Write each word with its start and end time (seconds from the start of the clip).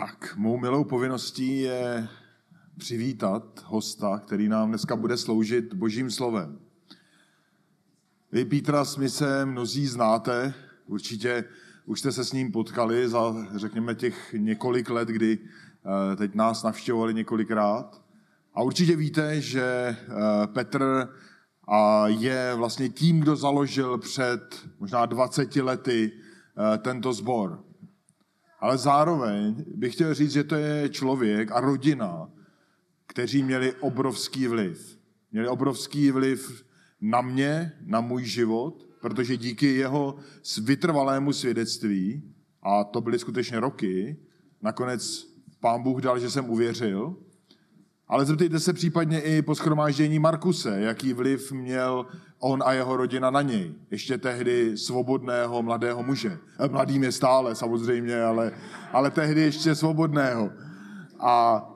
Tak, 0.00 0.36
mou 0.36 0.56
milou 0.56 0.84
povinností 0.84 1.60
je 1.60 2.08
přivítat 2.78 3.62
hosta, 3.64 4.18
který 4.18 4.48
nám 4.48 4.68
dneska 4.68 4.96
bude 4.96 5.16
sloužit 5.16 5.74
božím 5.74 6.10
slovem. 6.10 6.58
Vy 8.32 8.44
Petra 8.44 8.84
Smise 8.84 9.46
mnozí 9.46 9.86
znáte, 9.86 10.54
určitě 10.86 11.44
už 11.86 12.00
jste 12.00 12.12
se 12.12 12.24
s 12.24 12.32
ním 12.32 12.52
potkali 12.52 13.08
za, 13.08 13.34
řekněme, 13.54 13.94
těch 13.94 14.34
několik 14.38 14.90
let, 14.90 15.08
kdy 15.08 15.38
eh, 16.12 16.16
teď 16.16 16.34
nás 16.34 16.62
navštěvovali 16.62 17.14
několikrát. 17.14 18.02
A 18.54 18.62
určitě 18.62 18.96
víte, 18.96 19.40
že 19.40 19.64
eh, 19.64 19.96
Petr 20.46 21.08
je 22.06 22.54
vlastně 22.54 22.88
tím, 22.88 23.20
kdo 23.20 23.36
založil 23.36 23.98
před 23.98 24.66
možná 24.80 25.06
20 25.06 25.56
lety 25.56 26.12
eh, 26.74 26.78
tento 26.78 27.12
sbor. 27.12 27.64
Ale 28.66 28.78
zároveň 28.78 29.64
bych 29.74 29.94
chtěl 29.94 30.14
říct, 30.14 30.32
že 30.32 30.44
to 30.44 30.54
je 30.54 30.88
člověk 30.88 31.52
a 31.52 31.60
rodina, 31.60 32.30
kteří 33.06 33.42
měli 33.42 33.72
obrovský 33.72 34.46
vliv. 34.46 34.98
Měli 35.32 35.48
obrovský 35.48 36.10
vliv 36.10 36.64
na 37.00 37.20
mě, 37.20 37.72
na 37.86 38.00
můj 38.00 38.24
život, 38.24 38.88
protože 39.00 39.36
díky 39.36 39.66
jeho 39.66 40.16
vytrvalému 40.62 41.32
svědectví, 41.32 42.22
a 42.62 42.84
to 42.84 43.00
byly 43.00 43.18
skutečně 43.18 43.60
roky, 43.60 44.16
nakonec 44.62 45.26
pán 45.60 45.82
Bůh 45.82 46.00
dal, 46.00 46.18
že 46.18 46.30
jsem 46.30 46.50
uvěřil, 46.50 47.16
ale 48.08 48.24
zeptejte 48.24 48.60
se 48.60 48.72
případně 48.72 49.20
i 49.20 49.42
po 49.42 49.54
schromáždění 49.54 50.18
Markuse, 50.18 50.80
jaký 50.80 51.12
vliv 51.12 51.52
měl 51.52 52.06
on 52.38 52.62
a 52.66 52.72
jeho 52.72 52.96
rodina 52.96 53.30
na 53.30 53.42
něj. 53.42 53.74
Ještě 53.90 54.18
tehdy 54.18 54.78
svobodného 54.78 55.62
mladého 55.62 56.02
muže. 56.02 56.38
Eh, 56.58 56.68
mladým 56.68 57.02
je 57.02 57.12
stále 57.12 57.54
samozřejmě, 57.54 58.22
ale, 58.22 58.52
ale 58.92 59.10
tehdy 59.10 59.40
ještě 59.40 59.74
svobodného. 59.74 60.50
A, 61.20 61.66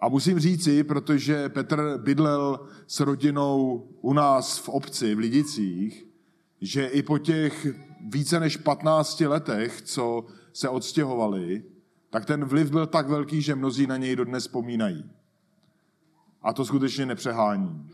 a 0.00 0.08
musím 0.08 0.38
říci, 0.38 0.84
protože 0.84 1.48
Petr 1.48 1.98
bydlel 2.02 2.68
s 2.86 3.00
rodinou 3.00 3.86
u 4.00 4.12
nás 4.12 4.58
v 4.58 4.68
obci, 4.68 5.14
v 5.14 5.18
Lidicích, 5.18 6.06
že 6.60 6.86
i 6.86 7.02
po 7.02 7.18
těch 7.18 7.66
více 8.12 8.40
než 8.40 8.56
15 8.56 9.20
letech, 9.20 9.82
co 9.82 10.24
se 10.52 10.68
odstěhovali, 10.68 11.62
tak 12.14 12.24
ten 12.24 12.44
vliv 12.44 12.70
byl 12.70 12.86
tak 12.86 13.08
velký, 13.08 13.42
že 13.42 13.54
mnozí 13.54 13.86
na 13.86 13.96
něj 13.96 14.16
dodnes 14.16 14.44
vzpomínají. 14.44 15.10
A 16.42 16.52
to 16.52 16.64
skutečně 16.64 17.06
nepřehání. 17.06 17.90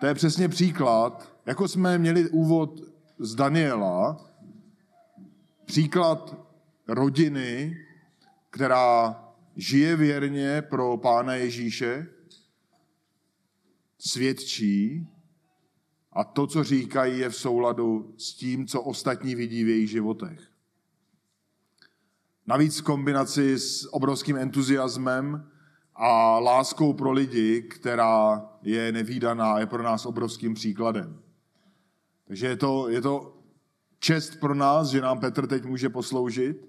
To 0.00 0.06
je 0.06 0.14
přesně 0.14 0.48
příklad, 0.48 1.36
jako 1.46 1.68
jsme 1.68 1.98
měli 1.98 2.30
úvod 2.30 2.80
z 3.18 3.34
Daniela, 3.34 4.30
příklad 5.64 6.36
rodiny, 6.88 7.76
která 8.50 9.24
žije 9.56 9.96
věrně 9.96 10.62
pro 10.62 10.96
Pána 10.96 11.34
Ježíše, 11.34 12.06
svědčí 13.98 15.08
a 16.12 16.24
to, 16.24 16.46
co 16.46 16.64
říkají, 16.64 17.18
je 17.18 17.28
v 17.28 17.36
souladu 17.36 18.14
s 18.18 18.34
tím, 18.34 18.66
co 18.66 18.82
ostatní 18.82 19.34
vidí 19.34 19.64
v 19.64 19.68
jejich 19.68 19.90
životech. 19.90 20.53
Navíc 22.46 22.80
v 22.80 22.82
kombinaci 22.82 23.58
s 23.58 23.94
obrovským 23.94 24.36
entuziasmem 24.36 25.46
a 25.94 26.38
láskou 26.38 26.92
pro 26.92 27.12
lidi, 27.12 27.62
která 27.62 28.48
je 28.62 28.92
nevýdaná 28.92 29.58
je 29.58 29.66
pro 29.66 29.82
nás 29.82 30.06
obrovským 30.06 30.54
příkladem. 30.54 31.20
Takže 32.26 32.46
je 32.46 32.56
to, 32.56 32.88
je 32.88 33.00
to 33.00 33.38
čest 33.98 34.40
pro 34.40 34.54
nás, 34.54 34.88
že 34.88 35.00
nám 35.00 35.20
Petr 35.20 35.46
teď 35.46 35.64
může 35.64 35.88
posloužit. 35.88 36.68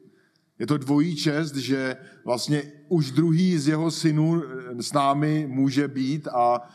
Je 0.59 0.67
to 0.67 0.77
dvojí 0.77 1.15
čest, 1.15 1.55
že 1.55 1.97
vlastně 2.25 2.71
už 2.89 3.11
druhý 3.11 3.57
z 3.57 3.67
jeho 3.67 3.91
synů 3.91 4.43
s 4.79 4.93
námi 4.93 5.47
může 5.49 5.87
být 5.87 6.27
a 6.27 6.69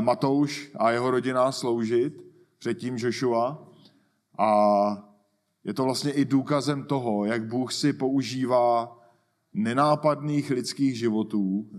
Matouš 0.00 0.70
a 0.78 0.90
jeho 0.90 1.10
rodina 1.10 1.52
sloužit, 1.52 2.24
předtím 2.58 2.96
Joshua. 2.98 3.68
A 4.38 5.07
je 5.68 5.74
to 5.74 5.84
vlastně 5.84 6.12
i 6.12 6.24
důkazem 6.24 6.84
toho, 6.84 7.24
jak 7.24 7.46
Bůh 7.46 7.72
si 7.72 7.92
používá 7.92 8.98
nenápadných 9.52 10.50
lidských 10.50 10.98
životů 10.98 11.70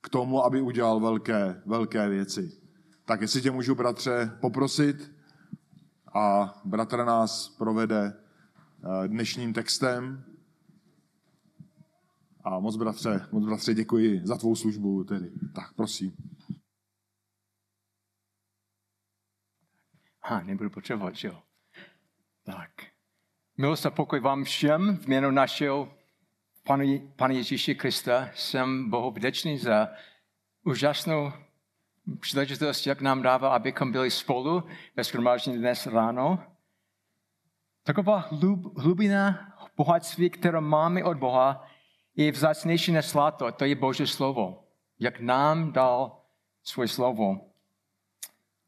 k 0.00 0.08
tomu, 0.08 0.44
aby 0.44 0.60
udělal 0.60 1.00
velké, 1.00 1.62
velké 1.66 2.08
věci. 2.08 2.60
Tak 3.04 3.20
jestli 3.20 3.42
tě 3.42 3.50
můžu, 3.50 3.74
bratře, 3.74 4.38
poprosit 4.40 5.12
a 6.14 6.54
bratr 6.64 7.04
nás 7.04 7.48
provede 7.48 8.12
eh, 8.14 9.08
dnešním 9.08 9.52
textem. 9.52 10.24
A 12.44 12.58
moc 12.58 12.76
bratře, 12.76 13.28
moc 13.32 13.44
bratře 13.44 13.74
děkuji 13.74 14.20
za 14.24 14.36
tvou 14.36 14.56
službu 14.56 15.04
tedy. 15.04 15.30
Tak, 15.54 15.74
prosím. 15.74 16.12
Ha, 20.22 20.42
nebudu 20.42 20.70
potřebovat, 20.70 21.14
jo. 21.24 21.42
Tak. 22.42 22.95
Milost 23.58 23.86
a 23.86 23.90
pokoj 23.90 24.20
vám 24.20 24.44
všem 24.44 24.96
v 24.96 25.08
jménu 25.08 25.30
našeho 25.30 25.88
Pana 27.16 27.32
Ježíše 27.32 27.74
Krista. 27.74 28.28
Jsem 28.34 28.90
Bohu 28.90 29.10
vděčný 29.10 29.58
za 29.58 29.88
úžasnou 30.64 31.32
příležitost, 32.20 32.86
jak 32.86 33.00
nám 33.00 33.22
dává, 33.22 33.48
abychom 33.48 33.92
byli 33.92 34.10
spolu 34.10 34.62
ve 34.96 35.04
shromáždění 35.04 35.58
dnes 35.58 35.86
ráno. 35.86 36.42
Taková 37.82 38.18
hlub, 38.18 38.78
hlubina 38.78 39.52
bohatství, 39.76 40.30
které 40.30 40.60
máme 40.60 41.04
od 41.04 41.16
Boha, 41.16 41.66
je 42.16 42.32
vzácnější 42.32 42.92
než 42.92 43.08
zlato. 43.08 43.52
To 43.52 43.64
je 43.64 43.74
Boží 43.74 44.06
slovo. 44.06 44.64
Jak 44.98 45.20
nám 45.20 45.72
dal 45.72 46.20
svoje 46.62 46.88
slovo. 46.88 47.40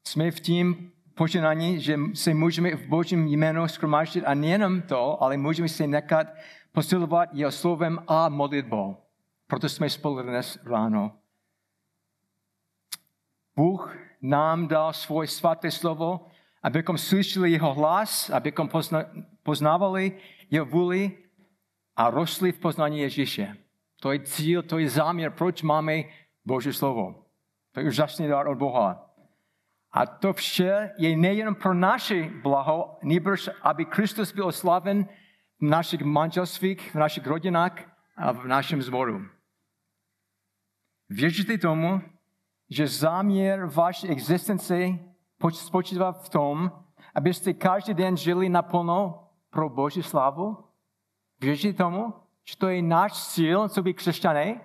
Jsme 0.07 0.31
v 0.31 0.41
tím 0.41 0.93
požehnání, 1.19 1.81
že 1.81 1.99
se 2.15 2.35
můžeme 2.35 2.77
v 2.77 2.87
Božím 2.87 3.27
jménu 3.27 3.69
schromáždit 3.69 4.25
a 4.27 4.35
nejenom 4.35 4.83
to, 4.83 5.23
ale 5.23 5.37
můžeme 5.37 5.69
se 5.69 5.87
nechat 5.87 6.27
posilovat 6.73 7.29
jeho 7.33 7.51
slovem 7.51 7.99
a 8.07 8.29
modlitbou. 8.29 8.97
Proto 9.47 9.69
jsme 9.69 9.91
spolu 9.91 10.23
dnes 10.23 10.59
ráno. 10.65 11.19
Bůh 13.57 13.97
nám 14.23 14.69
dal 14.69 14.93
svoje 14.93 15.29
svaté 15.29 15.71
slovo, 15.71 16.27
abychom 16.63 16.99
slyšeli 16.99 17.51
jeho 17.51 17.75
hlas, 17.75 18.31
abychom 18.31 18.71
poznávali 19.43 20.19
jeho 20.51 20.67
vůli 20.67 21.19
a 21.97 22.11
rostli 22.11 22.53
v 22.53 22.59
poznání 22.59 22.99
Ježíše. 22.99 23.57
To 24.01 24.13
je 24.13 24.21
cíl, 24.21 24.63
to 24.63 24.79
je 24.79 24.91
záměr, 24.91 25.31
proč 25.31 25.63
máme 25.63 25.95
Boží 26.45 26.73
slovo. 26.73 27.27
To 27.73 27.81
je 27.81 27.87
úžasný 27.87 28.29
dar 28.29 28.49
od 28.49 28.59
Boha. 28.59 29.08
A 29.93 30.07
to 30.07 30.33
vše 30.33 30.91
je 30.99 31.17
nejen 31.17 31.55
pro 31.55 31.75
naše 31.75 32.31
blaho, 32.43 32.99
nebož 33.03 33.51
aby 33.63 33.85
Kristus 33.85 34.33
byl 34.33 34.47
oslaven 34.47 35.05
v 35.61 35.63
našich 35.63 36.01
manželstvích, 36.01 36.95
v 36.95 36.99
našich 36.99 37.27
rodinách 37.27 37.73
a 38.17 38.33
v 38.33 38.47
našem 38.47 38.83
zboru. 38.83 39.27
Věříte 41.09 41.59
tomu, 41.59 42.01
že 42.71 42.87
záměr 42.87 43.65
vaší 43.65 44.09
existence 44.09 44.99
spočívá 45.51 46.13
v 46.13 46.29
tom, 46.29 46.73
abyste 47.15 47.53
každý 47.53 47.95
den 47.95 48.17
žili 48.17 48.49
naplno 48.49 49.29
pro 49.51 49.69
Boží 49.69 50.03
slavu? 50.03 50.65
Věříte 51.41 51.83
tomu, 51.83 52.15
že 52.45 52.57
to 52.57 52.69
je 52.69 52.83
náš 52.83 53.27
cíl, 53.29 53.69
co 53.69 53.83
by 53.83 53.95
křesťané? 53.95 54.61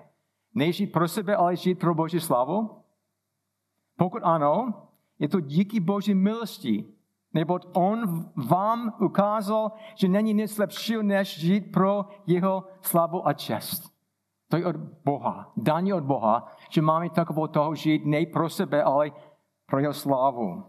Nežít 0.53 0.91
pro 0.91 1.07
sebe, 1.07 1.35
ale 1.35 1.55
žít 1.55 1.79
pro 1.79 1.95
Boží 1.95 2.19
slavu? 2.19 2.83
Pokud 3.97 4.21
ano, 4.23 4.83
je 5.23 5.29
to 5.29 5.39
díky 5.39 5.79
Boží 5.79 6.13
milosti, 6.13 6.85
neboť 7.33 7.65
On 7.73 8.25
vám 8.35 8.93
ukázal, 8.99 9.71
že 9.95 10.07
není 10.07 10.33
nic 10.33 10.57
lepšího, 10.57 11.03
než 11.03 11.39
žít 11.39 11.71
pro 11.71 12.05
jeho 12.27 12.63
slavu 12.81 13.27
a 13.27 13.33
čest. 13.33 13.93
To 14.51 14.57
je 14.57 14.65
od 14.65 14.75
Boha, 15.05 15.51
daní 15.57 15.93
od 15.93 16.03
Boha, 16.03 16.51
že 16.69 16.81
máme 16.81 17.09
takovou 17.09 17.47
toho 17.47 17.75
žít 17.75 18.05
ne 18.05 18.25
pro 18.25 18.49
sebe, 18.49 18.83
ale 18.83 19.11
pro 19.65 19.79
jeho 19.79 19.93
slavu. 19.93 20.63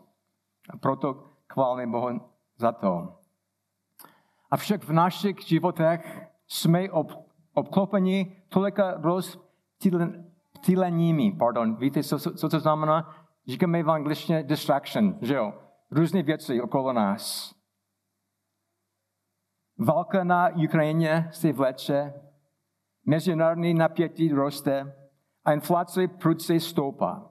A 0.70 0.76
proto 0.76 1.24
chválíme 1.52 1.92
Boha 1.92 2.20
za 2.56 2.72
to. 2.72 3.08
Avšak 4.50 4.84
v 4.84 4.92
našich 4.92 5.42
životech 5.42 6.26
jsme 6.46 6.90
ob, 6.90 7.12
obklopeni 7.54 8.36
tolika 8.48 8.94
rozptýleními. 9.02 11.32
Pardon, 11.32 11.74
víte, 11.74 12.02
co, 12.02 12.18
co 12.18 12.48
to 12.48 12.60
znamená? 12.60 13.23
Říkáme 13.46 13.82
v 13.82 13.90
angličtině 13.90 14.42
distraction, 14.42 15.18
že 15.22 15.34
jo? 15.34 15.52
Různé 15.90 16.22
věci 16.22 16.62
okolo 16.62 16.92
nás. 16.92 17.54
Válka 19.78 20.24
na 20.24 20.48
Ukrajině 20.64 21.28
se 21.32 21.52
vleče, 21.52 22.14
mezinárodní 23.06 23.74
napětí 23.74 24.32
roste 24.32 24.96
a 25.44 25.52
inflace 25.52 26.08
prudce 26.08 26.60
stoupá. 26.60 27.30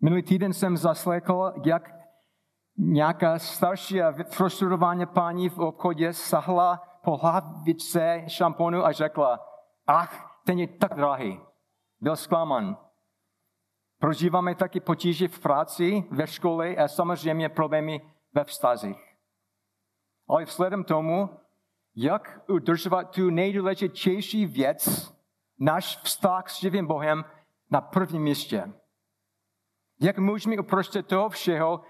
Minulý 0.00 0.22
týden 0.22 0.52
jsem 0.52 0.76
zaslechl, 0.76 1.52
jak 1.64 1.94
nějaká 2.76 3.38
starší 3.38 4.02
a 4.02 4.12
frustrovaná 4.30 5.06
paní 5.06 5.48
v 5.48 5.58
obchodě 5.58 6.12
sahla 6.12 6.82
po 7.04 7.16
hlavičce 7.16 8.24
šamponu 8.26 8.86
a 8.86 8.92
řekla, 8.92 9.40
ach, 9.86 10.40
ten 10.46 10.58
je 10.58 10.68
tak 10.68 10.94
drahý. 10.94 11.40
Byl 12.00 12.16
zklaman. 12.16 12.83
Prožíváme 14.04 14.54
taky 14.54 14.80
potíže 14.80 15.28
v 15.28 15.38
práci, 15.38 16.04
ve 16.10 16.26
škole 16.26 16.76
a 16.76 16.88
samozřejmě 16.88 17.48
problémy 17.48 18.00
ve 18.34 18.44
vztazích. 18.44 19.16
Ale 20.28 20.44
vzhledem 20.44 20.84
tomu, 20.84 21.30
jak 21.96 22.40
udržovat 22.48 23.04
tu 23.04 23.30
nejdůležitější 23.30 24.46
věc, 24.46 25.12
náš 25.58 25.96
vztah 26.02 26.50
s 26.50 26.60
živým 26.60 26.86
Bohem 26.86 27.24
na 27.70 27.80
prvním 27.80 28.22
místě. 28.22 28.72
Jak 30.00 30.18
můžeme 30.18 30.58
uprostřed 30.58 31.06
toho 31.06 31.28
všeho 31.28 31.80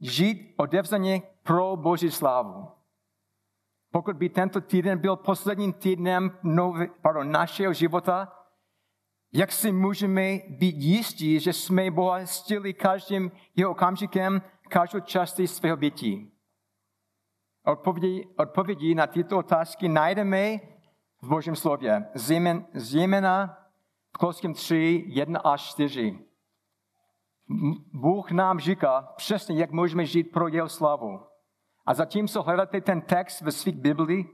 žít 0.00 0.54
odevzaně 0.56 1.22
pro 1.42 1.76
Boží 1.76 2.10
slávu. 2.10 2.68
Pokud 3.92 4.16
by 4.16 4.28
tento 4.28 4.60
týden 4.60 4.98
byl 4.98 5.16
posledním 5.16 5.72
týdnem 5.72 6.38
nový, 6.42 6.86
pardon, 7.02 7.30
našeho 7.30 7.72
života, 7.72 8.41
jak 9.32 9.52
si 9.52 9.72
můžeme 9.72 10.38
být 10.48 10.76
jistí, 10.76 11.40
že 11.40 11.52
jsme 11.52 11.90
Boha 11.90 12.26
stili 12.26 12.74
každým 12.74 13.32
jeho 13.56 13.70
okamžikem, 13.70 14.42
každou 14.68 15.00
částí 15.00 15.46
svého 15.46 15.76
bytí? 15.76 16.32
Odpovědi, 17.66 18.28
odpovědi 18.38 18.94
na 18.94 19.06
tyto 19.06 19.38
otázky 19.38 19.88
najdeme 19.88 20.60
v 21.22 21.28
Božím 21.28 21.56
slově. 21.56 22.06
Zejména 22.74 23.58
v 24.14 24.18
Koloském 24.18 24.54
3, 24.54 25.04
1 25.06 25.40
až 25.40 25.62
4. 25.62 26.18
Bůh 27.92 28.30
nám 28.30 28.60
říká 28.60 29.12
přesně, 29.16 29.56
jak 29.56 29.70
můžeme 29.70 30.06
žít 30.06 30.24
pro 30.24 30.48
jeho 30.48 30.68
slavu. 30.68 31.20
A 31.86 31.94
zatímco 31.94 32.42
hledáte 32.42 32.80
ten 32.80 33.00
text 33.00 33.40
ve 33.40 33.52
svých 33.52 33.76
Biblii, 33.76 34.24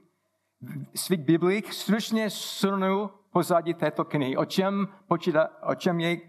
svých 0.95 1.21
Biblích, 1.21 1.73
stručně 1.73 2.31
shrnu 2.31 3.11
pozadí 3.31 3.75
této 3.75 4.05
knihy. 4.05 4.37
O 4.37 4.45
čem, 4.45 4.89
počítá, 5.09 5.49
o 5.63 5.75
čem 5.75 6.01
je 6.01 6.21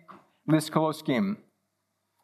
list 0.48 0.70
Koloským. 0.70 1.38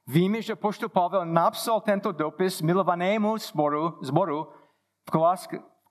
Víme, 0.07 0.41
že 0.41 0.55
poštol 0.55 0.89
Pavel 0.89 1.25
napsal 1.25 1.81
tento 1.81 2.11
dopis 2.11 2.61
milovanému 2.61 3.37
zboru, 3.37 3.97
zboru 4.01 4.47
v 5.05 5.11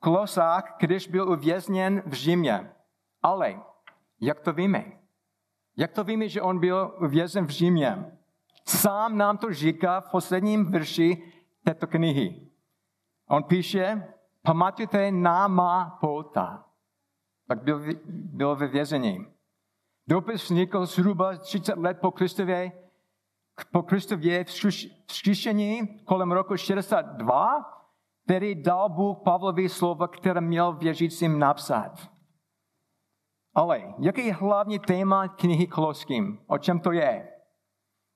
Kolosách, 0.00 0.76
když 0.78 1.08
byl 1.08 1.28
uvězněn 1.28 2.02
v 2.06 2.12
Římě. 2.12 2.72
Ale 3.22 3.60
jak 4.20 4.40
to 4.40 4.52
víme? 4.52 4.84
Jak 5.76 5.92
to 5.92 6.04
víme, 6.04 6.28
že 6.28 6.42
on 6.42 6.58
byl 6.58 6.94
uvězněn 7.00 7.46
v 7.46 7.50
Římě? 7.50 8.18
Sám 8.68 9.18
nám 9.18 9.38
to 9.38 9.52
říká 9.52 10.00
v 10.00 10.10
posledním 10.10 10.70
verši 10.70 11.32
této 11.64 11.86
knihy. 11.86 12.50
On 13.28 13.42
píše, 13.42 14.08
pamatujte 14.42 15.10
na 15.10 15.48
má 15.48 15.98
pouta. 16.00 16.64
Tak 17.48 17.62
byl, 17.62 17.82
byl 18.06 18.56
ve 18.56 18.66
vězení. 18.66 19.26
Dopis 20.08 20.44
vznikl 20.44 20.86
zhruba 20.86 21.36
30 21.36 21.78
let 21.78 21.98
po 22.00 22.10
Kristově, 22.10 22.72
po 23.72 23.82
Kristově 23.82 24.44
vzkříšení 25.06 25.98
kolem 26.04 26.32
roku 26.32 26.56
62, 26.56 27.64
který 28.24 28.62
dal 28.62 28.88
Bůh 28.88 29.18
Pavlovi 29.24 29.68
slova, 29.68 30.08
které 30.08 30.40
měl 30.40 30.72
věřícím 30.72 31.38
napsat. 31.38 32.08
Ale 33.54 33.94
jaký 33.98 34.26
je 34.26 34.34
hlavní 34.34 34.78
téma 34.78 35.28
knihy 35.28 35.66
Koloským? 35.66 36.38
O 36.46 36.58
čem 36.58 36.80
to 36.80 36.92
je? 36.92 37.28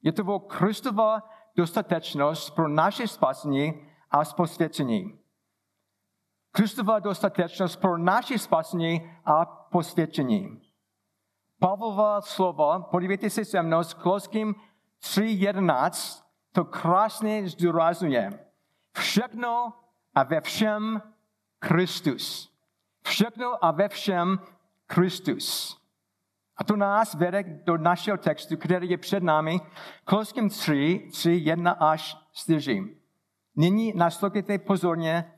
Je 0.02 0.12
to 0.12 0.38
Kristova 0.38 1.22
dostatečnost 1.56 2.54
pro 2.54 2.68
naše 2.68 3.08
spasení 3.08 3.86
a 4.10 4.24
posvěcení. 4.36 5.18
Kristova 6.52 6.98
dostatečnost 6.98 7.80
pro 7.80 7.98
naše 7.98 8.38
spasení 8.38 9.10
a 9.24 9.44
posvěcení. 9.44 10.60
Pavlova 11.58 12.20
slova, 12.20 12.80
podívejte 12.80 13.30
se 13.30 13.44
se 13.44 13.62
mnou 13.62 13.82
s 13.82 13.94
Koloským 13.94 14.54
3.11, 15.02 16.22
to 16.52 16.64
krásně 16.64 17.48
zdůrazňuje. 17.48 18.38
Všechno 18.92 19.72
a 20.14 20.22
ve 20.22 20.40
všem 20.40 21.02
Kristus. 21.58 22.52
Všechno 23.02 23.64
a 23.64 23.70
ve 23.70 23.88
všem 23.88 24.38
Kristus. 24.86 25.78
A 26.56 26.64
to 26.64 26.76
nás 26.76 27.14
vede 27.14 27.42
do 27.42 27.76
našeho 27.76 28.18
textu, 28.18 28.56
který 28.56 28.90
je 28.90 28.98
před 28.98 29.22
námi, 29.22 29.60
Koloským 30.04 30.48
3, 30.48 31.08
3, 31.12 31.30
1 31.30 31.70
až 31.70 32.16
4. 32.32 32.96
Nyní 33.56 33.92
naslouchejte 33.96 34.58
pozorně 34.58 35.32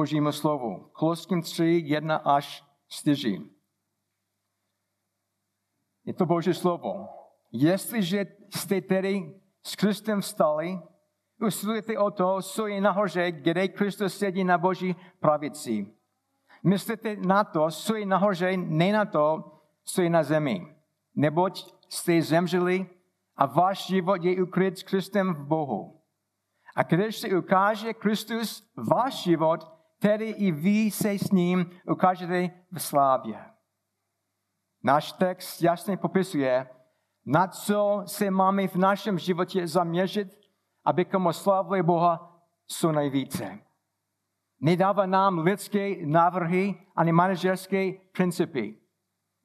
Božímu 0.00 0.32
slovu. 0.32 0.88
Koloským 0.92 1.42
3, 1.42 1.84
1 1.84 2.16
až 2.16 2.64
4. 2.88 3.40
Je 6.04 6.14
to 6.14 6.26
Boží 6.26 6.54
slovo. 6.54 7.08
Jestliže 7.52 8.26
jste 8.48 8.80
tedy 8.80 9.34
s 9.62 9.76
Kristem 9.76 10.20
vstali, 10.20 10.80
usilujete 11.46 11.98
o 11.98 12.10
to, 12.10 12.42
co 12.42 12.66
je 12.66 12.80
nahoře, 12.80 13.32
kde 13.32 13.68
Kristus 13.68 14.16
sedí 14.16 14.44
na 14.44 14.58
Boží 14.58 14.96
pravici. 15.20 15.92
Myslíte 16.64 17.16
na 17.16 17.44
to, 17.44 17.70
co 17.70 17.96
je 17.96 18.06
nahoře, 18.06 18.56
ne 18.56 18.92
na 18.92 19.04
to, 19.04 19.52
co 19.84 20.02
je 20.02 20.10
na 20.10 20.22
zemi. 20.22 20.76
Neboť 21.14 21.74
jste 21.88 22.22
zemřeli 22.22 22.88
a 23.36 23.46
váš 23.46 23.86
život 23.86 24.24
je 24.24 24.42
ukryt 24.42 24.78
s 24.78 24.82
Kristem 24.82 25.34
v 25.34 25.44
Bohu. 25.44 26.00
A 26.74 26.82
když 26.82 27.16
se 27.16 27.28
ukáže 27.38 27.94
Kristus 27.94 28.64
váš 28.76 29.22
život, 29.22 29.79
tedy 30.00 30.28
i 30.30 30.52
vy 30.52 30.90
se 30.90 31.12
s 31.12 31.30
ním 31.30 31.70
ukážete 31.90 32.50
v 32.72 32.82
slávě. 32.82 33.44
Náš 34.82 35.12
text 35.12 35.62
jasně 35.62 35.96
popisuje, 35.96 36.68
na 37.26 37.46
co 37.46 38.02
se 38.06 38.30
máme 38.30 38.68
v 38.68 38.76
našem 38.76 39.18
životě 39.18 39.66
zaměřit, 39.66 40.28
abychom 40.84 41.26
oslavili 41.26 41.82
Boha 41.82 42.42
co 42.66 42.92
nejvíce. 42.92 43.58
Nedává 44.60 45.06
nám 45.06 45.38
lidské 45.38 46.06
návrhy 46.06 46.74
ani 46.96 47.12
manažerské 47.12 47.92
principy. 48.12 48.78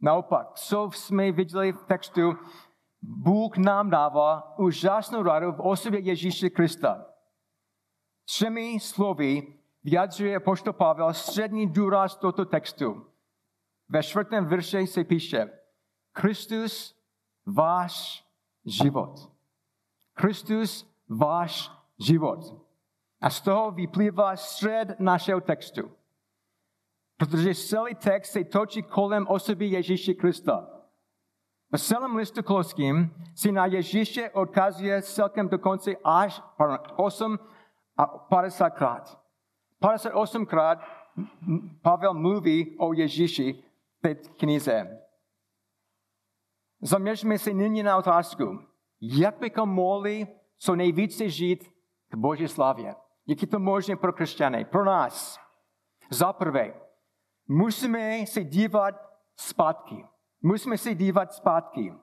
Naopak, 0.01 0.53
co 0.53 0.89
jsme 0.93 1.31
viděli 1.31 1.71
v 1.71 1.83
textu, 1.83 2.37
Bůh 3.01 3.57
nám 3.57 3.89
dává 3.89 4.57
úžasnou 4.59 5.23
radu 5.23 5.51
v 5.51 5.59
osobě 5.59 5.99
Ježíše 5.99 6.49
Krista. 6.49 7.05
Třemi 8.25 8.79
slovy 8.79 9.53
vyjadřuje 9.85 10.39
poštol 10.39 10.73
Pavel 10.73 11.13
střední 11.13 11.67
důraz 11.67 12.17
tohoto 12.17 12.45
textu. 12.45 13.05
Ve 13.89 14.03
čtvrtém 14.03 14.45
verši 14.45 14.87
se 14.87 15.03
píše, 15.03 15.49
Kristus 16.11 16.95
váš 17.45 18.25
život. 18.65 19.31
Kristus 20.13 20.93
váš 21.09 21.71
život. 21.99 22.39
A 23.21 23.29
z 23.29 23.41
toho 23.41 23.71
vyplývá 23.71 24.35
střed 24.35 24.99
našeho 24.99 25.41
textu. 25.41 25.91
Protože 27.17 27.55
celý 27.55 27.95
text 27.95 28.31
se 28.31 28.43
točí 28.43 28.83
kolem 28.83 29.27
osoby 29.27 29.65
Ježíše 29.65 30.13
Krista. 30.13 30.67
V 31.75 31.77
celém 31.77 32.15
listu 32.15 32.43
koloským 32.43 33.13
si 33.35 33.51
na 33.51 33.65
Ježíše 33.65 34.29
odkazuje 34.29 35.01
celkem 35.01 35.49
dokonce 35.49 35.91
až 36.03 36.41
pardon, 36.57 36.79
8 36.95 37.39
a 37.97 38.05
50 38.05 38.69
krát. 38.69 39.24
58 39.85 40.45
krát 40.45 40.79
Pavel 41.81 42.13
mluví 42.13 42.75
o 42.77 42.93
Ježíši 42.93 43.63
v 44.03 44.29
knize. 44.37 44.99
Zaměřme 46.81 47.39
se 47.39 47.53
nyní 47.53 47.83
na 47.83 47.97
otázku, 47.97 48.59
jak 49.01 49.39
bychom 49.39 49.69
mohli 49.69 50.27
co 50.57 50.75
nejvíce 50.75 51.29
žít 51.29 51.71
k 52.09 52.15
Boží 52.15 52.47
slavě. 52.47 52.95
Jak 53.27 53.41
je 53.41 53.47
to 53.47 53.59
možné 53.59 53.95
pro 53.95 54.13
křesťany, 54.13 54.65
pro 54.65 54.85
nás? 54.85 55.39
Za 56.09 56.33
prvé, 56.33 56.73
musíme 57.47 58.25
se 58.25 58.43
dívat 58.43 58.95
zpátky. 59.35 60.05
Musíme 60.41 60.77
se 60.77 60.95
dívat 60.95 61.33
zpátky. 61.33 61.93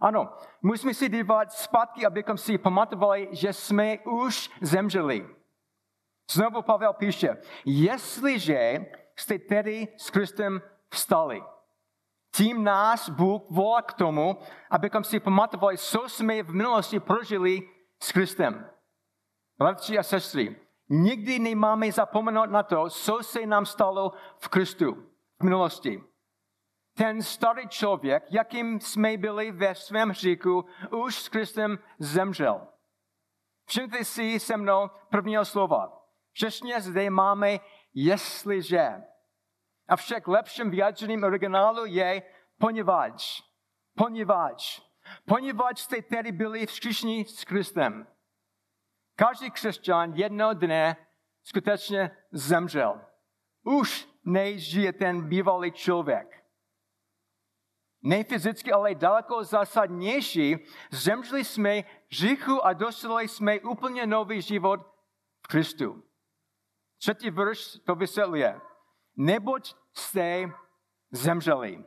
Ano, 0.00 0.32
musíme 0.62 0.94
se 0.94 1.08
dívat 1.08 1.52
zpátky, 1.52 2.06
abychom 2.06 2.38
si 2.38 2.58
pamatovali, 2.58 3.28
že 3.32 3.52
jsme 3.52 3.98
už 3.98 4.50
zemřeli. 4.60 5.37
Znovu 6.30 6.62
Pavel 6.62 6.92
píše, 6.92 7.36
jestliže 7.64 8.86
jste 9.16 9.38
tedy 9.38 9.88
s 9.96 10.10
Kristem 10.10 10.62
vstali, 10.90 11.42
tím 12.34 12.64
nás 12.64 13.08
Bůh 13.08 13.42
volá 13.50 13.82
k 13.82 13.92
tomu, 13.92 14.38
abychom 14.70 15.04
si 15.04 15.20
pamatovali, 15.20 15.78
co 15.78 16.08
jsme 16.08 16.42
v 16.42 16.54
minulosti 16.54 17.00
prožili 17.00 17.60
s 18.02 18.12
Kristem. 18.12 18.70
Bratři 19.58 19.98
a 19.98 20.02
sestry, 20.02 20.56
nikdy 20.88 21.38
nemáme 21.38 21.92
zapomenout 21.92 22.50
na 22.50 22.62
to, 22.62 22.90
co 22.90 23.18
se 23.22 23.46
nám 23.46 23.66
stalo 23.66 24.12
v 24.38 24.48
Kristu 24.48 24.94
v 25.40 25.44
minulosti. 25.44 26.02
Ten 26.96 27.22
starý 27.22 27.68
člověk, 27.68 28.24
jakým 28.30 28.80
jsme 28.80 29.16
byli 29.16 29.52
ve 29.52 29.74
svém 29.74 30.12
říku, 30.12 30.64
už 30.90 31.22
s 31.22 31.28
Kristem 31.28 31.78
zemřel. 31.98 32.66
Všimněte 33.66 34.04
si 34.04 34.40
se 34.40 34.56
mnou 34.56 34.90
prvního 35.10 35.44
slova. 35.44 35.97
Přesně 36.38 36.80
zde 36.80 37.10
máme 37.10 37.58
jestliže. 37.94 38.88
Avšak 39.88 40.28
lepším 40.28 40.70
vyjádřením 40.70 41.24
originálu 41.24 41.86
je 41.86 42.22
poněvadž. 42.58 43.42
Poněvadž. 43.96 44.82
Poněvadž 45.26 45.80
jste 45.80 46.02
tedy 46.02 46.32
byli 46.32 46.66
vzkříšení 46.66 47.24
s 47.24 47.44
Kristem. 47.44 48.06
Každý 49.16 49.50
křesťan 49.50 50.12
jedno 50.14 50.54
dne 50.54 50.96
skutečně 51.42 52.10
zemřel. 52.32 53.00
Už 53.62 54.08
nežije 54.24 54.92
ten 54.92 55.28
bývalý 55.28 55.72
člověk. 55.72 56.44
Ne 58.02 58.24
fyzicky, 58.24 58.72
ale 58.72 58.94
daleko 58.94 59.44
zásadnější, 59.44 60.56
zemřeli 60.90 61.44
jsme 61.44 61.82
říchu 62.10 62.66
a 62.66 62.72
dostali 62.72 63.28
jsme 63.28 63.60
úplně 63.60 64.06
nový 64.06 64.42
život 64.42 64.80
v 65.42 65.46
Kristu. 65.48 66.07
Třetí 66.98 67.30
verš 67.30 67.78
to 67.86 67.94
vysvětluje. 67.94 68.60
Neboť 69.16 69.74
jste 69.92 70.50
zemřeli. 71.10 71.84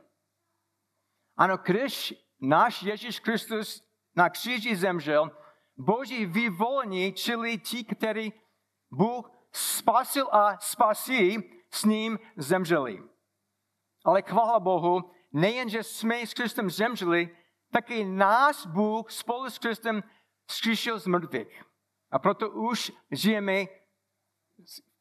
Ano, 1.36 1.56
když 1.56 2.14
náš 2.40 2.82
Ježíš 2.82 3.20
Kristus 3.20 3.88
na 4.16 4.30
kříži 4.30 4.76
zemřel, 4.76 5.30
boží 5.76 6.26
vyvolení, 6.26 7.12
čili 7.12 7.58
ti, 7.58 7.84
který 7.84 8.32
Bůh 8.90 9.30
spasil 9.52 10.28
a 10.32 10.58
spasí, 10.58 11.38
s 11.70 11.84
ním 11.84 12.18
zemřeli. 12.36 13.02
Ale 14.04 14.22
chvála 14.22 14.60
Bohu, 14.60 15.10
nejen, 15.32 15.68
že 15.68 15.82
jsme 15.82 16.26
s 16.26 16.34
Kristem 16.34 16.70
zemřeli, 16.70 17.36
taky 17.70 18.04
nás 18.04 18.66
Bůh 18.66 19.10
spolu 19.10 19.50
s 19.50 19.58
Kristem 19.58 20.02
zkříšil 20.50 20.98
z 20.98 21.06
mrtvých. 21.06 21.64
A 22.10 22.18
proto 22.18 22.50
už 22.50 22.92
žijeme 23.10 23.64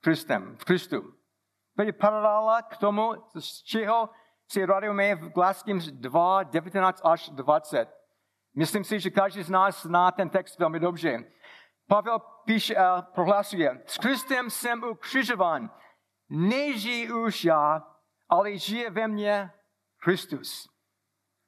Kristem, 0.02 0.58
v 0.58 0.66
Kristu. 0.66 1.14
Je 1.84 1.94
paralela 1.94 2.62
k 2.62 2.78
tomu, 2.78 3.14
z 3.40 3.64
čeho 3.64 4.10
si 4.52 4.66
radíme 4.66 5.16
v 5.16 5.30
Glaským 5.30 5.80
2, 5.80 6.44
19 6.44 7.02
až 7.06 7.30
20. 7.30 7.90
Myslím 8.56 8.84
si, 8.84 9.00
že 9.00 9.10
každý 9.10 9.44
z 9.44 9.50
nás 9.50 9.84
zná 9.84 10.12
ten 10.12 10.30
text 10.30 10.60
velmi 10.60 10.80
dobře. 10.80 11.32
Pavel 11.88 12.20
píše 12.46 12.76
a 12.76 13.02
prohlasuje, 13.02 13.82
s 13.86 13.98
Kristem 13.98 14.50
jsem 14.50 14.84
ukřižován, 14.84 15.70
nežijí 16.30 17.12
už 17.12 17.46
já, 17.46 17.88
ale 18.30 18.58
žije 18.58 18.90
ve 18.90 19.08
mně 19.08 19.52
Kristus. 20.04 20.70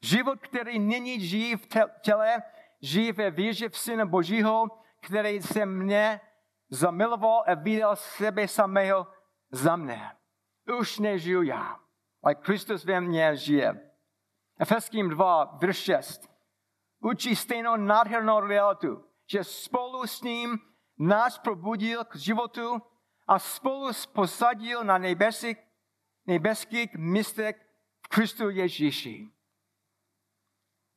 Život, 0.04 0.40
který 0.40 0.80
nyní 0.80 1.20
žijí 1.20 1.56
v 1.56 1.68
těle, 2.02 2.44
žije 2.82 3.14
ve 3.14 3.32
víře 3.32 3.70
v 3.70 3.78
Syna 3.78 4.06
Božího, 4.06 4.66
který 5.06 5.42
se 5.42 5.66
mne 5.66 6.22
zamiloval 6.74 7.44
a 7.48 7.54
viděl 7.54 7.96
sebe 7.96 8.48
samého 8.48 9.08
za 9.52 9.76
mne. 9.76 10.18
Už 10.80 11.00
nežiju 11.00 11.42
já, 11.42 11.80
ale 12.24 12.36
Kristus 12.36 12.86
ve 12.86 13.02
mně 13.02 13.36
žije. 13.36 13.92
Efeským 14.60 15.10
2, 15.10 15.58
verš 15.62 15.78
6. 15.78 16.30
Učí 17.00 17.36
stejnou 17.36 17.76
nádhernou 17.76 18.40
realitu, 18.40 19.06
že 19.32 19.44
spolu 19.44 20.08
s 20.08 20.22
ním 20.22 20.60
nás 20.98 21.38
probudil 21.38 22.04
k 22.04 22.16
životu 22.16 22.82
a 23.28 23.40
spolu 23.40 23.90
posadil 24.14 24.84
na 24.84 24.98
nebesích, 24.98 25.58
nebeských 26.26 26.96
místech 26.96 27.56
v 28.06 28.08
Kristu 28.08 28.50
Ježíši. 28.50 29.30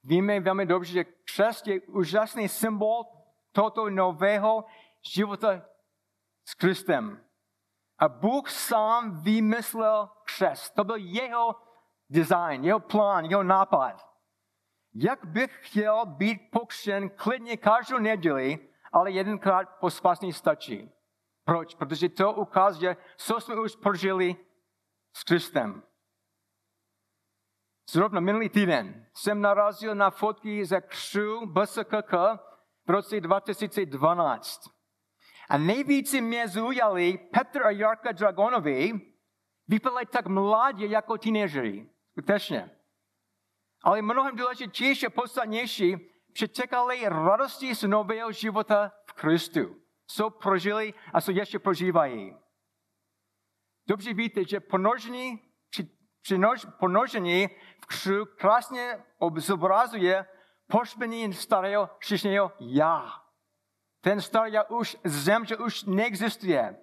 Víme 0.03 0.41
velmi 0.41 0.67
dobře, 0.67 0.93
že 0.93 1.05
křest 1.05 1.67
je 1.67 1.81
úžasný 1.81 2.49
symbol 2.49 3.05
tohoto 3.53 3.91
nového 3.91 4.65
života 5.03 5.63
s 6.49 6.55
Kristem. 6.55 7.25
A 7.99 8.09
Bůh 8.09 8.51
sám 8.51 9.23
vymyslel 9.23 10.11
křest. 10.25 10.75
To 10.75 10.85
byl 10.85 10.97
jeho 10.97 11.55
design, 12.11 12.65
jeho 12.65 12.81
plán, 12.81 13.25
jeho 13.25 13.43
nápad. 13.43 14.17
Jak 14.95 15.25
bych 15.25 15.67
chtěl 15.69 16.07
být 16.07 16.51
pokřen 16.53 17.11
klidně 17.11 17.57
každou 17.57 17.99
neděli, 17.99 18.69
ale 18.93 19.11
jedenkrát 19.11 19.69
po 19.81 19.91
spasení 19.91 20.33
stačí. 20.33 20.93
Proč? 21.45 21.75
Protože 21.75 22.09
to 22.09 22.33
ukazuje, 22.33 22.97
co 23.17 23.41
jsme 23.41 23.61
už 23.61 23.77
prožili 23.77 24.37
s 25.17 25.25
Kristem. 25.25 25.83
Zrovna 27.91 28.21
minulý 28.21 28.49
týden 28.49 29.07
jsem 29.15 29.41
narazil 29.41 29.95
na 29.95 30.11
fotky 30.11 30.65
ze 30.65 30.81
křu 30.81 31.47
BSKK 31.47 32.13
v 32.87 32.91
roce 32.91 33.21
2012. 33.21 34.76
A 35.49 35.59
nejvíce 35.59 36.21
mě 36.21 36.49
zaujali 36.49 37.19
Petr 37.19 37.67
a 37.67 37.71
Jarka 37.71 38.13
Dragonovi, 38.13 38.93
vypadají 39.69 40.07
tak 40.07 40.27
mladě 40.27 40.87
jako 40.87 41.19
teenagery. 41.19 41.91
Skutečně. 42.11 42.71
Ale 43.83 44.03
mnohem 44.03 44.37
důležitější 44.37 45.07
a 45.07 45.11
podstatnější, 45.11 45.97
přečekali 46.33 47.09
radosti 47.09 47.75
z 47.75 47.83
nového 47.83 48.33
života 48.33 48.93
v 49.07 49.13
Kristu. 49.13 49.77
Co 50.07 50.31
prožili 50.31 50.95
a 51.13 51.21
co 51.21 51.31
ještě 51.31 51.59
prožívají. 51.59 52.37
Dobře 53.89 54.15
víte, 54.15 54.45
že 54.45 54.61
ponožení, 54.61 55.41
při, 55.71 55.91
při 56.23 56.39
nož, 56.39 56.67
ponožení 56.79 57.49
v 57.83 57.87
křu 57.87 58.27
krásně 58.39 59.05
zobrazuje 59.37 60.27
pošpení 60.67 61.33
starého 61.33 61.91
křišného 61.99 62.53
já. 62.61 63.26
Ten 64.07 64.21
starý 64.21 64.53
já 64.53 64.63
už 64.63 64.97
zemře, 65.05 65.57
už 65.57 65.85
neexistuje. 65.85 66.77